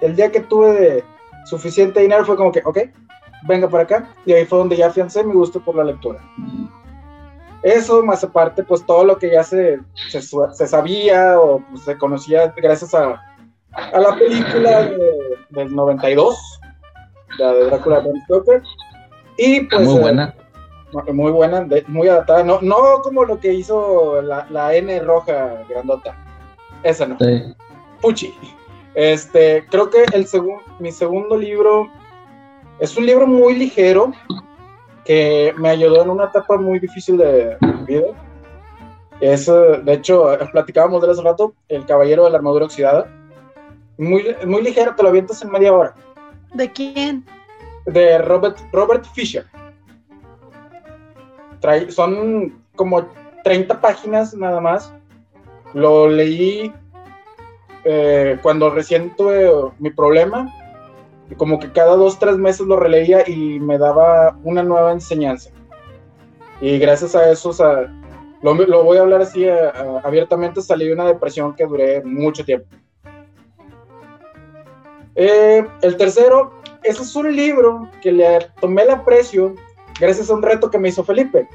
[0.00, 1.04] El día que tuve de
[1.46, 2.78] suficiente dinero fue como que, ok,
[3.48, 4.08] venga para acá.
[4.24, 6.20] Y ahí fue donde ya afiancé mi gusto por la lectura.
[7.66, 10.20] Eso, más aparte, pues todo lo que ya se, se,
[10.68, 13.20] sabía o pues, se conocía gracias a,
[13.72, 14.88] a la película
[15.50, 16.60] del 92,
[17.40, 18.62] la de Drácula de Stoker.
[19.36, 19.84] Y pues.
[19.84, 20.32] Muy buena.
[21.08, 22.44] Eh, muy buena, muy adaptada.
[22.44, 26.16] No, no como lo que hizo la, la N roja grandota.
[26.84, 27.18] Esa no.
[28.00, 28.32] Puchi.
[28.94, 31.90] Este, creo que el segundo, mi segundo libro
[32.78, 34.12] es un libro muy ligero
[35.06, 38.08] que me ayudó en una etapa muy difícil de mi vida.
[39.20, 43.08] Es, de hecho, platicábamos de hace rato, El Caballero de la Armadura Oxidada.
[43.96, 45.94] Muy, muy ligero, te lo avientas en media hora.
[46.52, 47.24] ¿De quién?
[47.86, 49.46] De Robert, Robert Fisher.
[51.88, 53.06] son como
[53.44, 54.92] 30 páginas nada más.
[55.72, 56.72] Lo leí
[57.84, 59.48] eh, cuando recién tuve
[59.78, 60.52] mi problema,
[61.36, 65.50] como que cada dos, tres meses lo releía y me daba una nueva enseñanza.
[66.60, 67.52] Y gracias a eso,
[68.42, 69.72] lo, voy a hablar así eh,
[70.02, 72.68] abiertamente, salí de una depresión que duré mucho tiempo.
[75.14, 76.52] Eh, el tercero,
[76.82, 79.54] ese es un libro que le tomé el aprecio
[79.98, 81.48] gracias a un reto que me hizo Felipe.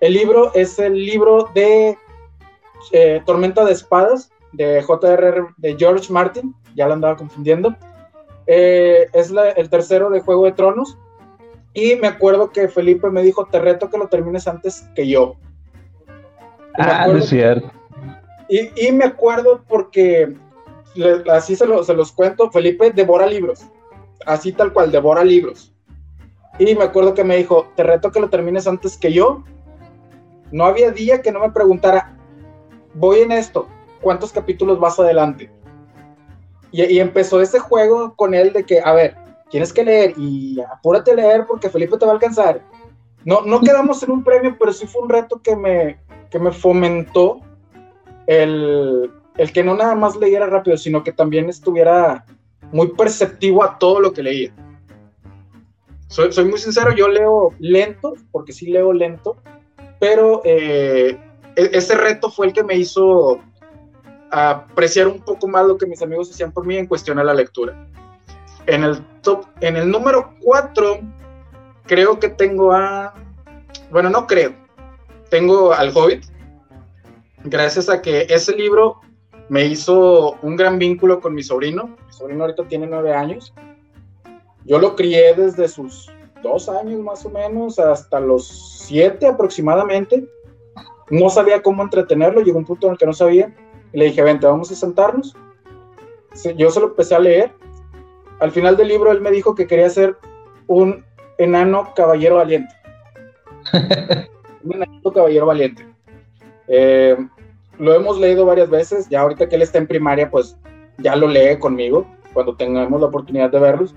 [0.00, 1.96] El libro es el libro de
[3.24, 5.46] Tormenta de Espadas de J.R.
[5.56, 7.74] de George Martin, ya lo andaba confundiendo.
[8.46, 10.98] Eh, es el tercero de Juego de Tronos.
[11.72, 15.36] Y me acuerdo que Felipe me dijo, te reto que lo termines antes que yo.
[16.78, 17.70] Ah, es cierto.
[18.48, 20.36] Y, me acuerdo porque,
[21.32, 23.66] así se, se los cuento, Felipe devora libros.
[24.26, 25.74] Así tal cual, devora libros.
[26.58, 29.42] Y me acuerdo que me dijo, te reto que lo termines antes que yo.
[30.52, 32.16] No había día que no me preguntara,
[32.94, 33.66] voy en esto,
[34.00, 35.50] cuántos capítulos vas adelante.
[36.74, 39.14] Y, empezó ese juego con él de que, a ver,
[39.48, 42.62] tienes que leer y apúrate a leer porque Felipe te va a alcanzar.
[43.24, 46.00] No, no quedamos en un premio, pero sí fue un reto que me,
[46.30, 47.40] que me fomentó
[48.26, 52.26] el, el que no nada más leyera rápido, sino que también estuviera
[52.72, 54.52] muy perceptivo a todo lo que leía.
[56.08, 59.36] Soy, soy muy sincero, yo leo lento, porque sí leo lento,
[60.00, 61.16] pero eh,
[61.54, 63.40] e, ese reto fue el que me hizo
[64.34, 67.34] apreciar un poco más lo que mis amigos hacían por mí en cuestión a la
[67.34, 67.86] lectura.
[68.66, 70.98] En el top, en el número 4,
[71.86, 73.14] creo que tengo a.
[73.90, 74.52] Bueno, no creo.
[75.30, 76.24] Tengo al Hobbit.
[77.44, 79.00] Gracias a que ese libro
[79.48, 81.96] me hizo un gran vínculo con mi sobrino.
[82.06, 83.54] Mi sobrino ahorita tiene nueve años.
[84.64, 86.10] Yo lo crié desde sus
[86.42, 90.26] dos años más o menos hasta los siete aproximadamente.
[91.10, 93.54] No sabía cómo entretenerlo, llegó un punto en el que no sabía
[93.94, 95.36] le dije, vente, vamos a sentarnos.
[96.56, 97.52] Yo se lo empecé a leer.
[98.40, 100.16] Al final del libro él me dijo que quería ser
[100.66, 101.04] un
[101.38, 102.74] enano caballero valiente.
[104.64, 105.86] un enano caballero valiente.
[106.66, 107.16] Eh,
[107.78, 110.56] lo hemos leído varias veces, ya ahorita que él está en primaria, pues
[110.98, 113.94] ya lo lee conmigo cuando tengamos la oportunidad de verlos.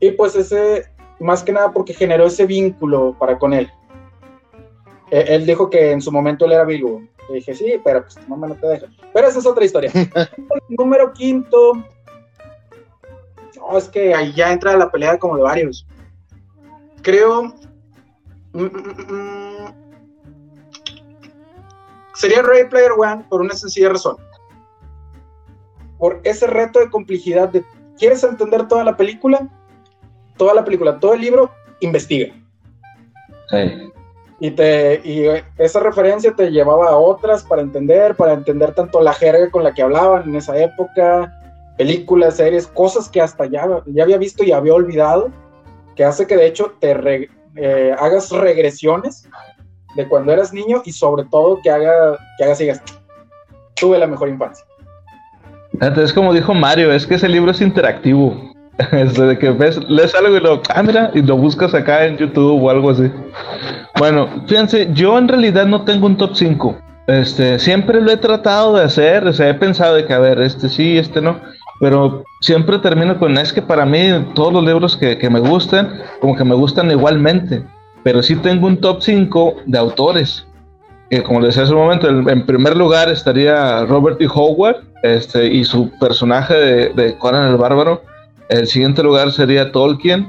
[0.00, 0.86] Y pues ese,
[1.20, 3.70] más que nada porque generó ese vínculo para con él.
[5.10, 7.02] Eh, él dijo que en su momento él era vivo.
[7.28, 8.86] Y dije, sí, pero pues tu mamá no te deja.
[9.12, 9.92] Pero esa es otra historia.
[10.68, 11.74] número quinto.
[13.56, 15.86] No, es que ahí ya entra la pelea como de varios.
[17.02, 17.54] Creo.
[18.52, 19.74] Mm, mm, mm,
[22.14, 24.16] sería Ray Player One por una sencilla razón.
[25.98, 27.64] Por ese reto de complejidad de.
[27.98, 29.48] ¿Quieres entender toda la película?
[30.36, 31.50] Toda la película, todo el libro,
[31.80, 32.32] investiga.
[33.50, 33.87] Sí
[34.40, 35.26] y, te, y
[35.58, 39.74] esa referencia te llevaba a otras para entender, para entender tanto la jerga con la
[39.74, 41.32] que hablaban en esa época,
[41.76, 45.30] películas, series, cosas que hasta ya, ya había visto y había olvidado,
[45.96, 49.28] que hace que de hecho te eh, hagas regresiones
[49.96, 52.82] de cuando eras niño y sobre todo que, haga, que hagas y digas,
[53.74, 54.64] tuve la mejor infancia.
[55.80, 58.34] Entonces, como dijo Mario, es que ese libro es interactivo.
[58.92, 62.62] Es de que ves, lees algo y lo, ah, y lo buscas acá en YouTube
[62.62, 63.10] o algo así.
[63.98, 66.76] Bueno, fíjense, yo en realidad no tengo un top 5.
[67.08, 70.40] Este, siempre lo he tratado de hacer, o sea, he pensado de que, a ver,
[70.40, 71.40] este sí, este no,
[71.80, 73.98] pero siempre termino con, es que para mí
[74.34, 77.64] todos los libros que, que me gustan, como que me gustan igualmente,
[78.02, 80.46] pero sí tengo un top 5 de autores,
[81.08, 84.28] que como les decía hace un momento, en, primer lugar estaría Robert E.
[84.32, 88.02] Howard, este, y su personaje de, de Conan el Bárbaro,
[88.48, 90.28] el siguiente lugar sería Tolkien,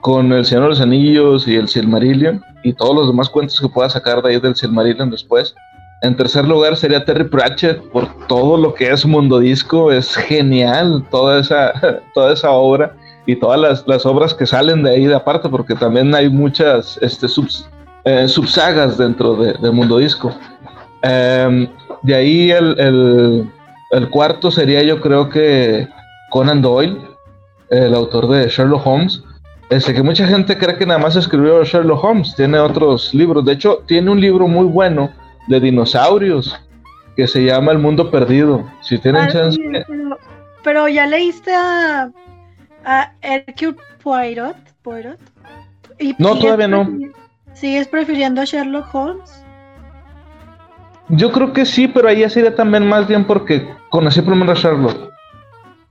[0.00, 3.68] con El Señor de los Anillos y el Silmarillion, y todos los demás cuentos que
[3.68, 5.54] pueda sacar de ahí del Silmarillion después.
[6.02, 11.04] En tercer lugar sería Terry Pratchett por todo lo que es Mundo Disco, es genial
[11.10, 11.72] toda esa,
[12.14, 12.94] toda esa obra
[13.26, 16.98] y todas las, las obras que salen de ahí de aparte, porque también hay muchas
[17.02, 17.68] este, subs,
[18.04, 20.32] eh, subsagas dentro de, de Mundo Disco.
[21.02, 21.68] Em,
[22.02, 23.52] de ahí el, el,
[23.90, 25.86] el, cuarto sería yo creo que
[26.30, 26.96] Conan Doyle,
[27.70, 29.22] el autor de Sherlock Holmes.
[29.70, 33.44] Este, que mucha gente cree que nada más escribió Sherlock Holmes, tiene otros libros.
[33.44, 35.10] De hecho, tiene un libro muy bueno
[35.46, 36.58] de dinosaurios
[37.16, 38.64] que se llama El Mundo Perdido.
[38.80, 39.58] Si tienen ah, chance.
[40.62, 42.10] pero, ya leíste a,
[42.84, 44.56] a Hercule Poirot.
[44.82, 45.18] Poirot?
[46.18, 46.88] no, todavía no.
[47.52, 49.44] ¿Sigues prefiriendo a Sherlock Holmes?
[51.08, 55.07] Yo creo que sí, pero ahí sería también más bien porque conocí primero a Sherlock.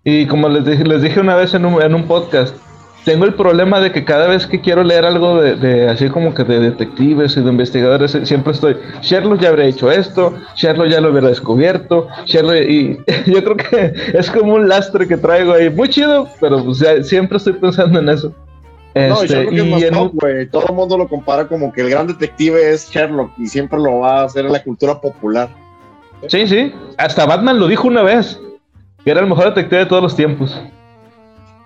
[0.09, 2.55] Y como les dije, les dije una vez en un, en un podcast,
[3.03, 6.45] tengo el problema de que cada vez que quiero leer algo de, así como que
[6.45, 11.09] de detectives y de investigadores, siempre estoy, Sherlock ya habría hecho esto, Sherlock ya lo
[11.09, 12.97] hubiera descubierto, Sherlock, y
[13.29, 17.35] yo creo que es como un lastre que traigo ahí, muy chido, pero pues, siempre
[17.35, 18.33] estoy pensando en eso.
[18.95, 20.11] no, este, y es más
[20.51, 23.99] Todo el mundo lo compara como que el gran detective es Sherlock y siempre lo
[23.99, 25.49] va a hacer en la cultura popular.
[26.29, 26.73] Sí, sí.
[26.97, 28.39] Hasta Batman lo dijo una vez.
[29.07, 30.61] Que era el mejor detective de todos los tiempos.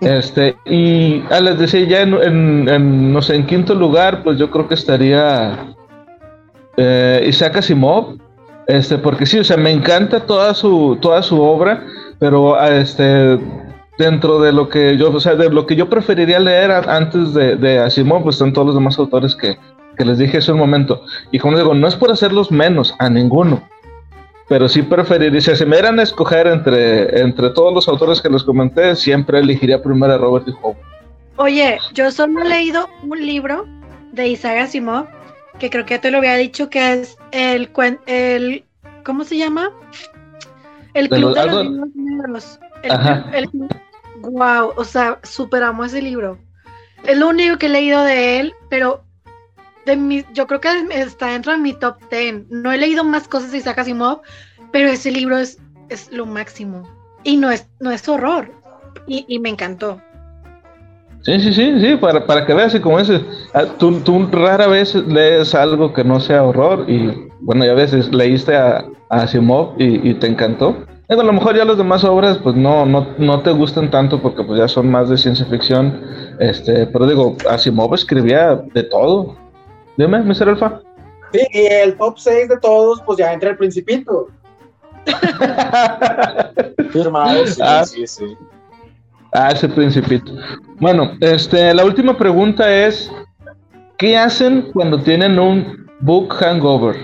[0.00, 4.68] Este, y ah, les decía, ya en, no sé, en quinto lugar, pues yo creo
[4.68, 5.74] que estaría
[6.76, 8.16] eh, Isaac Asimov,
[8.68, 11.84] este, porque sí, o sea, me encanta toda su, toda su obra,
[12.20, 13.40] pero ah, este,
[13.98, 17.56] dentro de lo que yo, o sea, de lo que yo preferiría leer antes de,
[17.56, 19.58] de Asimov, pues están todos los demás autores que,
[19.96, 21.02] que les dije hace un momento.
[21.32, 23.64] Y como digo, no es por hacerlos menos a ninguno,
[24.48, 28.42] pero sí preferiría, si me dieran a escoger entre, entre todos los autores que les
[28.42, 30.52] comenté, siempre elegiría primero a Robert E.
[30.62, 30.78] Howard.
[31.36, 33.66] Oye, yo solo he leído un libro
[34.12, 35.06] de Isaac Asimov,
[35.58, 37.70] que creo que te lo había dicho, que es el,
[38.06, 38.64] el
[39.04, 39.70] ¿cómo se llama?
[40.94, 42.60] El Club de los, Libros
[43.32, 43.48] El,
[44.20, 46.38] wow, o sea, superamos ese libro.
[47.04, 49.02] Es lo único que he leído de él, pero
[49.86, 52.50] de mi, yo creo que está dentro de mi top 10.
[52.50, 54.20] No he leído más cosas de Isaac Asimov,
[54.72, 55.58] pero ese libro es,
[55.88, 56.82] es lo máximo.
[57.24, 58.50] Y no es, no es horror.
[59.06, 60.00] Y, y me encantó.
[61.22, 63.22] Sí, sí, sí, sí, para, para que veas, y como dices,
[63.54, 68.12] ah, tú, tú, rara vez lees algo que no sea horror, y bueno, ya veces
[68.12, 70.84] leíste a, a Asimov y, y, te encantó.
[71.08, 74.42] a lo mejor ya las demás obras, pues no, no, no te gustan tanto porque
[74.42, 76.00] pues ya son más de ciencia ficción,
[76.40, 79.36] este, pero digo, Asimov escribía de todo,
[79.96, 80.48] Dime, Mr.
[80.48, 80.80] Alfa.
[81.32, 84.28] Sí, y el top 6 de todos, pues ya entra el Principito.
[86.90, 88.36] Firmado, sí, ah, sí, sí.
[89.32, 90.32] Ah, ese Principito.
[90.78, 93.10] Bueno, este, la última pregunta es:
[93.98, 96.96] ¿qué hacen cuando tienen un book hangover?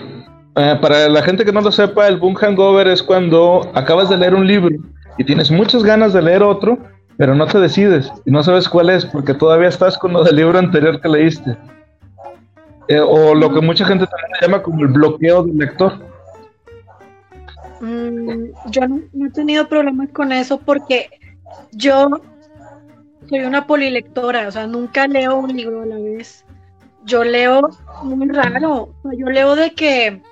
[0.57, 4.17] Eh, para la gente que no lo sepa, el book hangover es cuando acabas de
[4.17, 4.77] leer un libro
[5.17, 6.79] y tienes muchas ganas de leer otro,
[7.17, 10.37] pero no te decides y no sabes cuál es porque todavía estás con lo del
[10.37, 11.57] libro anterior que leíste.
[12.89, 15.93] Eh, o lo que mucha gente también llama como el bloqueo del lector.
[17.81, 21.11] Mm, yo no, he tenido problemas con eso porque
[21.73, 22.09] yo
[23.29, 26.45] soy una polilectora, o sea, nunca leo un libro a la vez.
[27.05, 27.61] Yo leo
[28.03, 30.23] muy raro, yo leo de que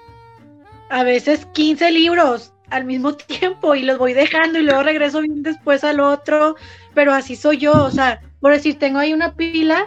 [0.89, 5.43] a veces 15 libros al mismo tiempo y los voy dejando y luego regreso bien
[5.43, 6.57] después al otro,
[6.95, 9.87] pero así soy yo, o sea, por decir, tengo ahí una pila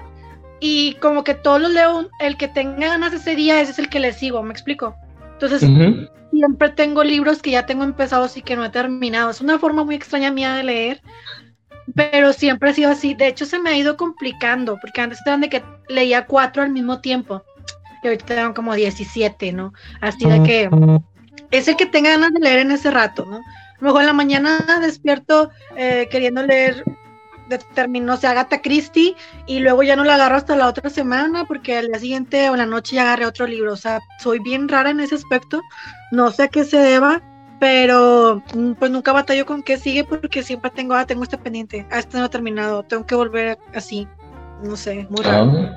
[0.60, 3.90] y como que todos los leo, el que tenga ganas ese día, ese es el
[3.90, 4.96] que le sigo, ¿me explico?
[5.34, 5.62] Entonces,
[6.32, 9.32] siempre tengo libros que ya tengo empezados y que no he terminado.
[9.32, 11.02] Es una forma muy extraña mía de leer,
[11.96, 13.14] pero siempre ha sido así.
[13.14, 16.72] De hecho, se me ha ido complicando, porque antes eran de que leía cuatro al
[16.72, 17.44] mismo tiempo,
[18.04, 19.74] y ahorita tengo como 17, ¿no?
[20.02, 20.70] Así de que
[21.52, 23.42] es el que tenga ganas de leer en ese rato, ¿no?
[23.80, 26.84] Luego en la mañana despierto eh, queriendo leer
[27.58, 29.16] terminó, se Agatha Christie
[29.48, 32.56] y luego ya no la agarro hasta la otra semana porque al día siguiente o
[32.56, 33.74] la noche ya agarré otro libro.
[33.74, 35.62] O sea, soy bien rara en ese aspecto.
[36.12, 37.22] No sé a qué se deba,
[37.60, 41.86] pero mm, pues nunca batallo con qué sigue porque siempre tengo, ah, tengo este pendiente,
[41.92, 44.08] ah, este no ha terminado, tengo que volver así.
[44.64, 45.52] No sé, muy raro.
[45.56, 45.72] Ah,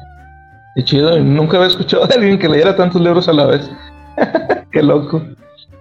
[0.74, 3.70] qué chido, nunca había escuchado de alguien que leyera tantos libros a la vez.
[4.72, 5.22] qué loco.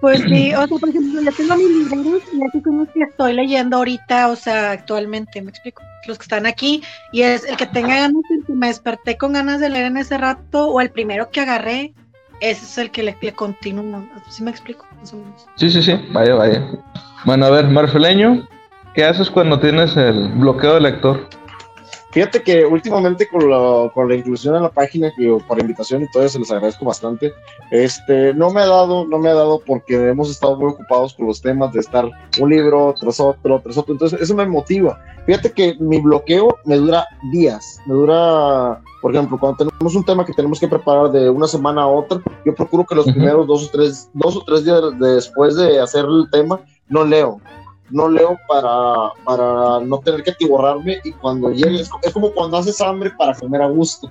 [0.02, 3.34] Pues sí, o sea, por ejemplo, yo tengo mis libros y así como que estoy
[3.34, 6.82] leyendo ahorita, o sea, actualmente, me explico, los que están aquí,
[7.12, 9.98] y es el que tenga ganas, el que me desperté con ganas de leer en
[9.98, 11.94] ese rato, o el primero que agarré,
[12.40, 14.84] ese es el que le, le continúo, ¿sí me explico?
[15.54, 16.68] Sí, sí, sí, vaya, vaya.
[17.24, 18.48] Bueno, a ver, Marfeleño,
[18.94, 21.28] ¿qué haces cuando tienes el bloqueo de lector?
[22.12, 26.10] Fíjate que últimamente con la, con la inclusión en la página, que por invitación y
[26.10, 27.32] todo eso, les agradezco bastante.
[27.70, 31.26] Este, no me ha dado, no me ha dado porque hemos estado muy ocupados con
[31.26, 33.94] los temas de estar un libro tras otro, tras otro.
[33.94, 35.00] Entonces, eso me motiva.
[35.24, 40.26] Fíjate que mi bloqueo me dura días, me dura, por ejemplo, cuando tenemos un tema
[40.26, 43.68] que tenemos que preparar de una semana a otra, yo procuro que los primeros dos
[43.68, 47.40] o tres, dos o tres días después de hacer el tema, no leo
[47.92, 52.80] no leo para, para no tener que atiborrarme y cuando llegue, es, como cuando haces
[52.80, 54.10] hambre para comer a gusto.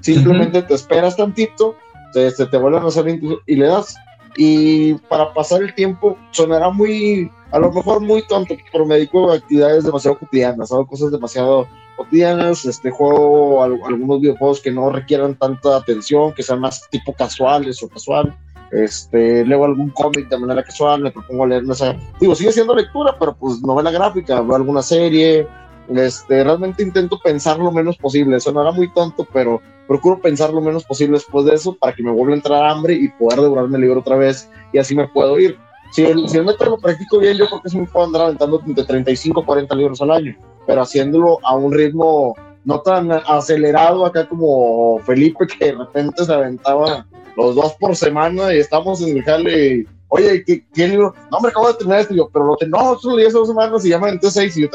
[0.00, 1.74] Simplemente te esperas tantito,
[2.12, 3.96] se, te vuelven a hacer y le das.
[4.36, 9.30] Y para pasar el tiempo sonará muy, a lo mejor muy tonto, pero me dedico
[9.30, 11.66] a actividades demasiado cotidianas, hago cosas demasiado
[11.96, 17.82] cotidianas, este juego algunos videojuegos que no requieran tanta atención, que sean más tipo casuales
[17.82, 18.38] o casual
[18.70, 22.74] este, leo algún cómic de manera casual, me propongo leer, no sé, digo, sigue siendo
[22.74, 25.46] lectura, pero pues novela gráfica, veo alguna serie,
[25.88, 30.84] este, realmente intento pensar lo menos posible, sonará muy tonto, pero procuro pensar lo menos
[30.84, 33.82] posible después de eso para que me vuelva a entrar hambre y poder devorarme el
[33.82, 35.58] libro otra vez y así me puedo ir.
[35.92, 38.22] Si el, si el método lo practico bien, yo creo que sí me puedo andar
[38.22, 44.04] aventando entre 35 40 libros al año, pero haciéndolo a un ritmo no tan acelerado
[44.04, 47.06] acá como Felipe, que de repente se aventaba
[47.38, 49.86] los dos por semana y estamos en el jale.
[50.08, 51.14] Oye, ¿qué, qué libro?
[51.30, 52.16] No, hombre, acabo de terminar este.
[52.16, 54.56] Yo, pero lo tengo, no, solo leí hace dos semanas y ya me aventé seis
[54.56, 54.68] y yo,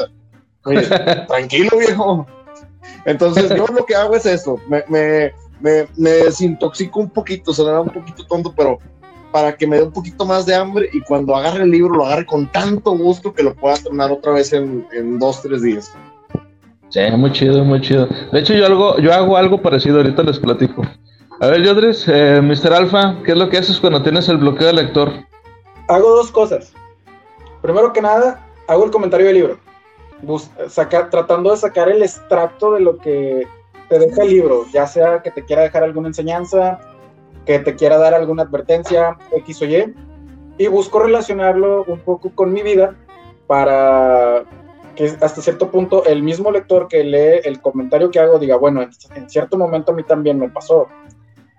[0.64, 0.82] oye,
[1.28, 2.26] tranquilo, viejo.
[3.04, 7.62] Entonces, yo lo que hago es eso, me, me, me, me desintoxico un poquito, se
[7.64, 8.78] da un poquito tonto, pero
[9.30, 12.06] para que me dé un poquito más de hambre y cuando agarre el libro lo
[12.06, 15.92] agarre con tanto gusto que lo pueda terminar otra vez en, en dos, tres días.
[16.88, 18.06] Sí, muy chido, muy chido.
[18.32, 20.82] De hecho, yo, algo, yo hago algo parecido, ahorita les platico.
[21.40, 22.72] A ver, Yodris, eh, Mr.
[22.72, 25.10] Alpha, ¿qué es lo que haces cuando tienes el bloqueo de lector?
[25.88, 26.72] Hago dos cosas.
[27.60, 29.58] Primero que nada, hago el comentario del libro,
[31.10, 33.46] tratando de sacar el extracto de lo que
[33.88, 36.78] te deja el libro, ya sea que te quiera dejar alguna enseñanza,
[37.46, 39.94] que te quiera dar alguna advertencia, X o Y,
[40.58, 42.94] y busco relacionarlo un poco con mi vida
[43.46, 44.44] para
[44.94, 48.82] que hasta cierto punto el mismo lector que lee el comentario que hago diga, bueno,
[48.82, 50.86] en cierto momento a mí también me pasó,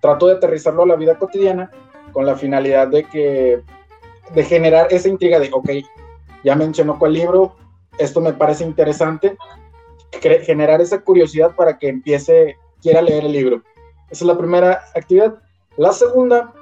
[0.01, 1.71] trato de aterrizarlo a la vida cotidiana
[2.11, 3.61] con la finalidad de que
[4.33, 5.69] de generar esa intriga de, ok,
[6.43, 7.55] ya mencionó cuál libro,
[7.97, 9.37] esto me parece interesante,
[10.21, 13.61] generar esa curiosidad para que empiece, quiera leer el libro.
[14.09, 15.35] Esa es la primera actividad.
[15.77, 16.53] La segunda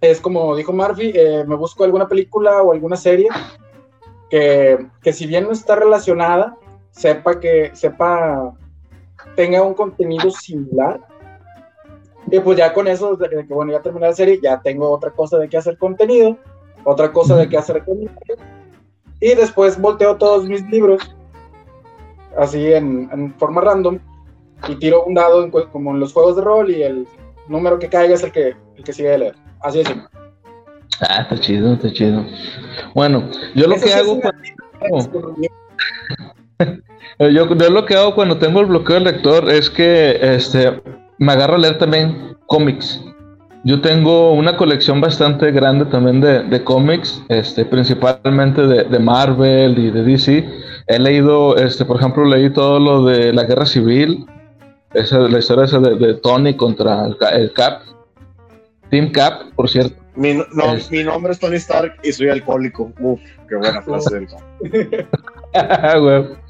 [0.00, 3.28] es como dijo Murphy, eh, me busco alguna película o alguna serie
[4.30, 6.56] que, que, si bien no está relacionada,
[6.90, 8.54] sepa que sepa
[9.36, 11.00] tenga un contenido similar
[12.30, 15.38] y pues ya con eso, que bueno, ya terminé la serie, ya tengo otra cosa
[15.38, 16.36] de qué hacer contenido,
[16.84, 18.12] otra cosa de qué hacer contenido.
[19.20, 21.14] Y después volteo todos mis libros,
[22.36, 23.98] así en, forma random,
[24.68, 27.06] y tiro un dado como en los juegos de rol y el
[27.48, 29.34] número que caiga es el que, el que sigue de leer.
[29.60, 29.88] Así es.
[31.00, 32.24] Ah, está chido, está chido.
[32.94, 34.20] Bueno, yo lo que hago
[37.18, 40.82] yo, yo, lo que hago cuando tengo el bloqueo del lector es que este
[41.20, 43.00] me agarro a leer también cómics.
[43.62, 50.02] Yo tengo una colección bastante grande también de, cómics, este, principalmente de, Marvel y de
[50.02, 50.48] DC.
[50.86, 54.24] He leído, este, por ejemplo, leí todo lo de la Guerra Civil,
[54.94, 57.82] esa, la historia esa de, Tony contra el, Cap,
[58.88, 60.02] Team Cap, por cierto.
[60.16, 60.46] Mi, no,
[60.90, 62.90] mi nombre es Tony Stark y soy alcohólico.
[62.98, 64.26] Uf, qué buena frase.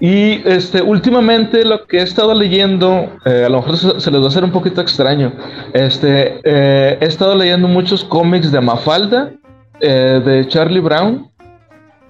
[0.00, 4.24] Y este, últimamente lo que he estado leyendo, eh, a lo mejor se, les va
[4.24, 5.30] a hacer un poquito extraño.
[5.74, 9.30] Este, eh, he estado leyendo muchos cómics de Mafalda,
[9.80, 11.28] eh, de Charlie Brown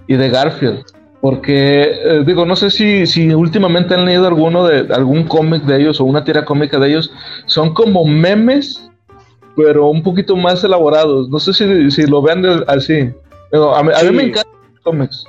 [0.06, 0.84] y de Garfield.
[1.20, 6.00] Porque, digo, no sé si, si últimamente han leído alguno de algún cómic de ellos
[6.00, 7.12] o una tira cómica de ellos.
[7.44, 8.88] Son como memes,
[9.54, 11.28] pero un poquito más elaborados.
[11.28, 13.10] No sé si, si lo vean así.
[13.52, 15.26] a, mí, a mí me encantan los cómics.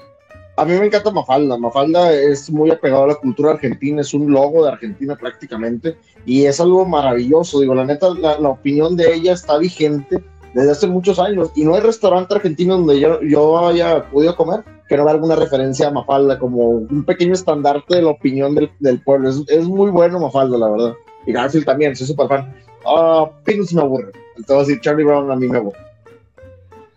[0.58, 1.58] A mí me encanta Mafalda.
[1.58, 6.46] Mafalda es muy apegado a la cultura argentina, es un logo de Argentina prácticamente, y
[6.46, 7.62] es algo maravilloso.
[7.62, 10.24] Digo, la neta, la, opinión de ella está vigente
[10.54, 14.64] desde hace muchos años, y no hay restaurante argentino donde yo, yo haya podido comer
[14.90, 19.02] que no haga alguna referencia a Mafalda, como un pequeño estandarte de la opinión del,
[19.02, 19.30] pueblo.
[19.30, 20.94] Es, es, muy bueno Mafalda, la verdad.
[21.26, 22.54] Y Garfield también, soy súper fan.
[22.86, 24.12] Ah, uh, me aburre.
[24.36, 25.91] Entonces, Charlie Brown a mí me aburre.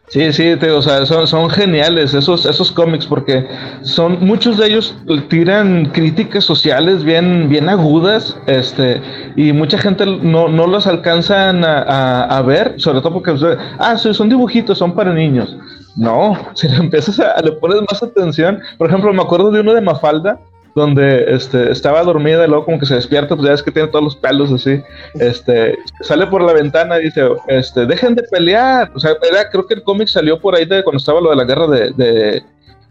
[0.08, 3.48] Sí, sí, o sea, son, son geniales esos, esos cómics porque
[3.82, 4.94] son muchos de ellos
[5.28, 9.00] tiran críticas sociales bien, bien agudas, este,
[9.34, 13.34] y mucha gente no, no los alcanzan a, ver, sobre todo porque
[13.78, 15.56] ah, son dibujitos, son para niños.
[15.96, 19.72] No, si le empiezas a, le pones más atención, por ejemplo, me acuerdo de uno
[19.72, 20.38] de Mafalda,
[20.74, 23.88] donde este, estaba dormida y luego como que se despierta, pues ya es que tiene
[23.88, 24.82] todos los pelos así,
[25.14, 29.66] este, sale por la ventana y dice, este, dejen de pelear, o sea, era, creo
[29.66, 32.42] que el cómic salió por ahí de cuando estaba lo de la guerra de, de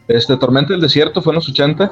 [0.08, 1.92] este, Tormenta del Desierto, fue en los 80,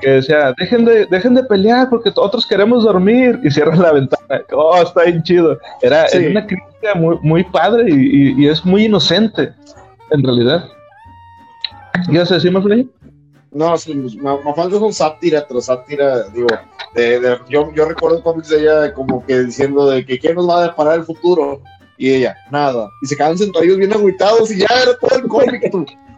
[0.00, 4.42] que decía, dejen de, dejen de pelear porque otros queremos dormir, y cierran la ventana,
[4.52, 9.52] oh, está bien chido, era, una crítica muy, muy padre y, y, es muy inocente,
[10.10, 10.66] en realidad.
[12.10, 12.52] ¿Qué vas a decir,
[13.52, 16.48] no, sí, Mafalda es un sátira tras sátira, digo,
[16.94, 20.60] de, yo, yo recuerdo cómics de ella como que diciendo de que quién nos va
[20.60, 21.62] a deparar el futuro,
[21.98, 25.70] y ella, nada, y se quedan sentadillos bien agüitados y ya era todo el cómic,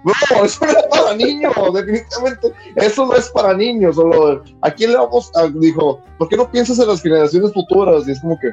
[0.04, 4.90] no, eso no es para niños, definitivamente, eso no es para niños, solo, ¿a quién
[4.90, 8.06] le vamos a, dijo, ¿por qué no piensas en las generaciones futuras?
[8.06, 8.48] Y es como que,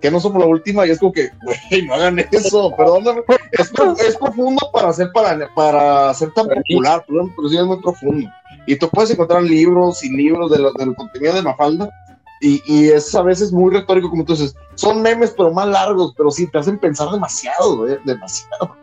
[0.00, 3.22] que no somos la última y es como que, güey, no hagan eso, perdóname.
[3.52, 3.70] Es,
[4.06, 8.30] es, profundo para ser, para, para ser tan popular, pero sí es muy profundo.
[8.66, 11.90] Y tú puedes encontrar libros y libros de del contenido de Mafalda
[12.40, 16.14] y, y, es a veces muy retórico, como tú dices, son memes pero más largos,
[16.16, 18.76] pero sí te hacen pensar demasiado, demasiado.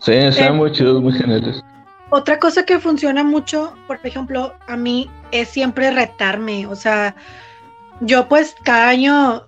[0.00, 1.62] Sí, son eh, muy chidos, muy geniales.
[2.10, 7.14] Otra cosa que funciona mucho, por ejemplo, a mí es siempre retarme, o sea,
[8.00, 9.46] yo pues cada año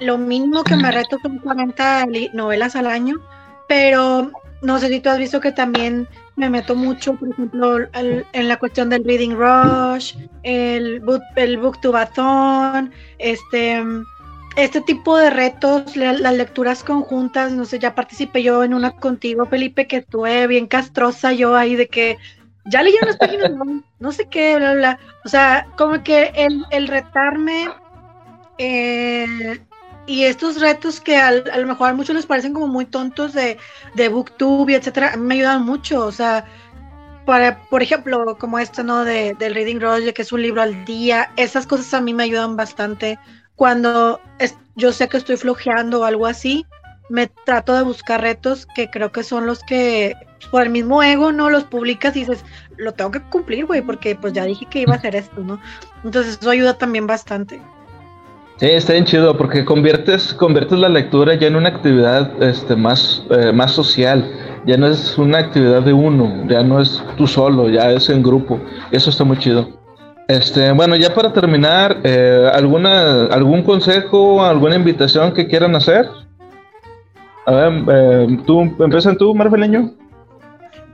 [0.00, 3.16] lo mínimo que me reto son 40 novelas al año,
[3.68, 4.30] pero
[4.62, 8.58] no sé si tú has visto que también me meto mucho, por ejemplo, en la
[8.58, 13.82] cuestión del Reading Rush, el, book, el Booktubathon, este,
[14.56, 19.46] este tipo de retos, las lecturas conjuntas, no sé, ya participé yo en una contigo,
[19.46, 22.16] Felipe, que estuve bien castrosa yo ahí de que
[22.64, 23.50] ya leí unas páginas,
[23.98, 27.68] no, sé qué, bla, bla, O sea, como que el, el retarme
[28.58, 29.58] eh,
[30.10, 33.58] y estos retos que a lo mejor a muchos les parecen como muy tontos de,
[33.94, 36.44] de booktube, etcétera, a mí me ayudan mucho, o sea,
[37.24, 39.04] para, por ejemplo, como esto, ¿no?
[39.04, 42.24] De, del Reading Roger, que es un libro al día, esas cosas a mí me
[42.24, 43.20] ayudan bastante.
[43.54, 44.20] Cuando
[44.74, 46.66] yo sé que estoy flojeando o algo así,
[47.08, 50.16] me trato de buscar retos que creo que son los que,
[50.50, 51.50] por el mismo ego, ¿no?
[51.50, 52.44] Los publicas y dices,
[52.78, 55.60] lo tengo que cumplir, güey, porque pues ya dije que iba a hacer esto, ¿no?
[56.02, 57.62] Entonces eso ayuda también bastante.
[58.60, 63.24] Sí, está bien chido porque conviertes, conviertes la lectura ya en una actividad este, más,
[63.30, 64.30] eh, más social.
[64.66, 68.22] Ya no es una actividad de uno, ya no es tú solo, ya es en
[68.22, 68.60] grupo.
[68.90, 69.66] Eso está muy chido.
[70.28, 76.06] Este, bueno, ya para terminar, eh, ¿alguna, ¿algún consejo, alguna invitación que quieran hacer?
[77.46, 79.94] A ver, eh, tú, empiezan tú, Marfeleño.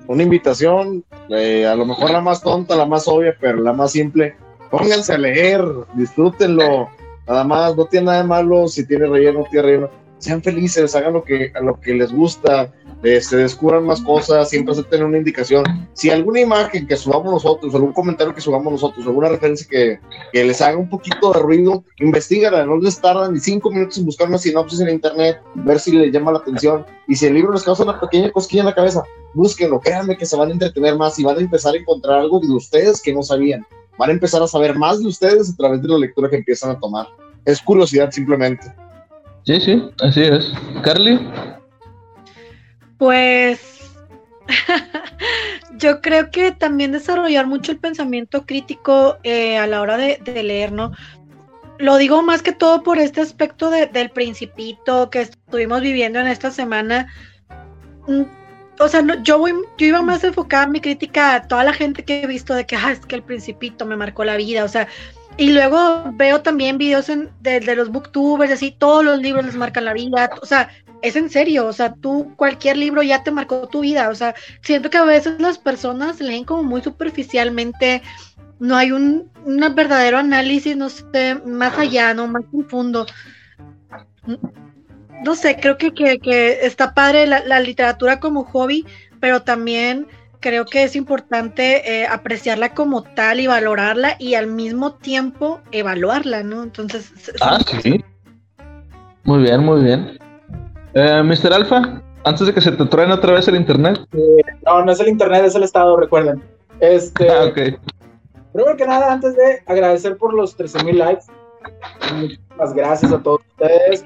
[0.06, 4.36] Una invitación, a lo mejor la más tonta, la más obvia, pero la más simple.
[4.70, 5.64] Pónganse a leer,
[5.94, 6.88] disfrútenlo
[7.26, 9.90] Nada más, no tiene nada de malo si tiene relleno, tiene relleno.
[10.18, 12.72] Sean felices, hagan lo que, lo que les gusta,
[13.02, 15.64] se este, descubran más cosas, siempre acepten una indicación.
[15.92, 20.00] Si alguna imagen que subamos nosotros, algún comentario que subamos nosotros, alguna referencia que,
[20.32, 24.06] que les haga un poquito de ruido, investigala, no les tardan ni cinco minutos en
[24.06, 26.86] buscar una sinopsis en internet, ver si les llama la atención.
[27.06, 29.04] Y si el libro les causa una pequeña cosquilla en la cabeza,
[29.34, 32.40] búsquenlo, créanme que se van a entretener más y van a empezar a encontrar algo
[32.40, 33.66] de ustedes que no sabían
[33.98, 36.70] van a empezar a saber más de ustedes a través de la lectura que empiezan
[36.70, 37.06] a tomar.
[37.44, 38.72] Es curiosidad simplemente.
[39.44, 40.52] Sí, sí, así es.
[40.82, 41.20] Carly.
[42.98, 43.60] Pues
[45.78, 50.72] yo creo que también desarrollar mucho el pensamiento crítico eh, a la hora de, leer,
[50.72, 50.92] ¿no?
[51.78, 56.50] Lo digo más que todo por este aspecto del principito que estuvimos viviendo en esta
[56.50, 57.12] semana
[58.78, 62.04] o sea, yo voy, yo iba más enfocada en mi crítica a toda la gente
[62.04, 64.68] que he visto de que, ah, es que el principito me marcó la vida, o
[64.68, 64.88] sea,
[65.36, 67.06] y luego veo también videos
[67.40, 70.68] de, los booktubers, así, todos los libros les marcan la vida, o sea,
[71.02, 74.34] es en serio, o sea, tú, cualquier libro ya te marcó tu vida, o sea,
[74.62, 78.02] siento que a veces las personas leen como muy superficialmente,
[78.58, 82.26] no hay un, un verdadero análisis, no sé, más allá, ¿no?
[82.26, 83.06] Más profundo
[85.24, 88.84] no sé, creo que, que, está padre la, literatura como hobby,
[89.20, 90.06] pero también
[90.40, 96.42] creo que es importante eh, apreciarla como tal y valorarla y al mismo tiempo evaluarla,
[96.42, 96.62] ¿no?
[96.62, 97.12] Entonces...
[97.40, 98.04] Ah, sí.
[99.24, 100.18] Muy bien, muy bien.
[100.94, 101.52] Eh, Mr.
[101.52, 103.98] Alfa, antes de que se te traen otra vez el internet.
[104.12, 106.42] Eh, no, no es el internet, es el estado, recuerden.
[106.80, 107.78] Este, ah, ok.
[108.52, 111.24] Primero que nada, antes de agradecer por los 13.000 likes,
[112.14, 114.04] muchísimas gracias a todos ustedes.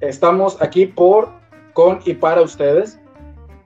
[0.00, 1.28] Estamos aquí por,
[1.72, 3.00] con y para ustedes.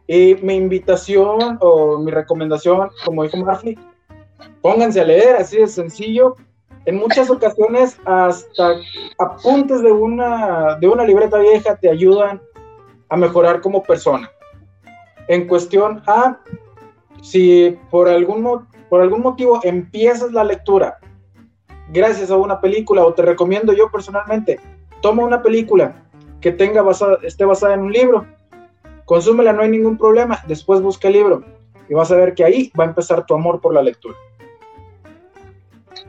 [0.07, 3.79] Y mi invitación o mi recomendación, como dijo Marley,
[4.61, 6.37] pónganse a leer, así de sencillo.
[6.85, 8.77] En muchas ocasiones, hasta
[9.19, 12.41] apuntes de una, de una libreta vieja te ayudan
[13.09, 14.31] a mejorar como persona.
[15.29, 16.39] En cuestión a,
[17.23, 20.99] si por algún, por algún motivo empiezas la lectura
[21.93, 24.59] gracias a una película, o te recomiendo yo personalmente,
[25.03, 26.02] toma una película
[26.43, 28.27] que tenga basada, esté basada en un libro,
[29.07, 31.45] consúmela, no hay ningún problema, después busca el libro
[31.89, 34.15] y vas a ver que ahí va a empezar tu amor por la lectura.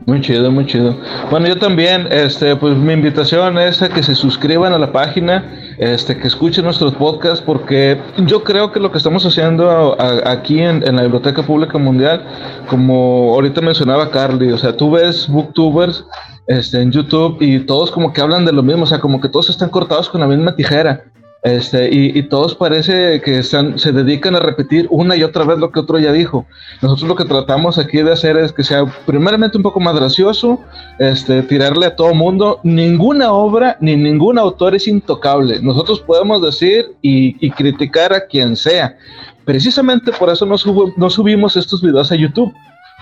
[0.06, 0.98] Muy chido, muy chido.
[1.30, 5.76] Bueno, yo también, este, pues mi invitación es a que se suscriban a la página,
[5.78, 9.96] este, que escuchen nuestros podcasts, porque yo creo que lo que estamos haciendo
[10.26, 12.26] aquí en, en, la Biblioteca Pública Mundial,
[12.68, 16.06] como ahorita mencionaba Carly, o sea, tú ves booktubers
[16.48, 19.30] este, en YouTube y todos como que hablan de lo mismo, o sea, como que
[19.30, 21.04] todos están cortados con la misma tijera.
[21.44, 25.72] Este, y, todos parece que están, se dedican a repetir una y otra vez lo
[25.72, 26.46] que otro ya dijo.
[26.82, 30.62] Nosotros lo que tratamos aquí de hacer es que sea primeramente un poco más gracioso,
[31.00, 32.62] este, tirarle a todo mundo.
[32.64, 35.62] Ninguna obra ni ningún autor es intocable.
[35.62, 38.96] Nosotros podemos decir y, criticar a quien sea.
[39.44, 40.56] Precisamente por eso no,
[40.96, 42.54] no subimos estos videos a YouTube.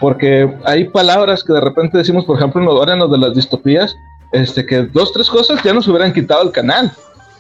[0.02, 3.95] Porque hay palabras que de repente decimos, por ejemplo, en los de las distopías,
[4.34, 6.91] este, que dos, tres cosas ya nos hubieran quitado el canal.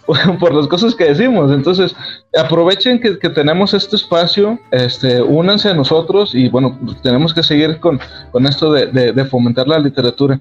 [0.39, 1.51] por las cosas que decimos.
[1.51, 1.95] Entonces,
[2.37, 7.99] aprovechen que, tenemos este espacio, este, únanse a nosotros y bueno, tenemos que seguir con,
[8.31, 10.39] con esto de, fomentar la literatura.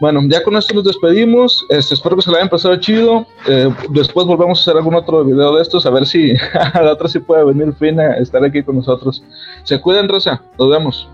[0.00, 1.64] Bueno, ya con esto nos despedimos.
[1.70, 3.26] Este, espero que se lo hayan pasado chido.
[3.46, 6.92] Eh, después volvemos a hacer algún otro video de estos, a ver si a la
[6.92, 9.22] otra sí puede venir Fina a estar aquí con nosotros.
[9.64, 10.42] Se cuiden, Rosa.
[10.58, 11.08] Nos vemos.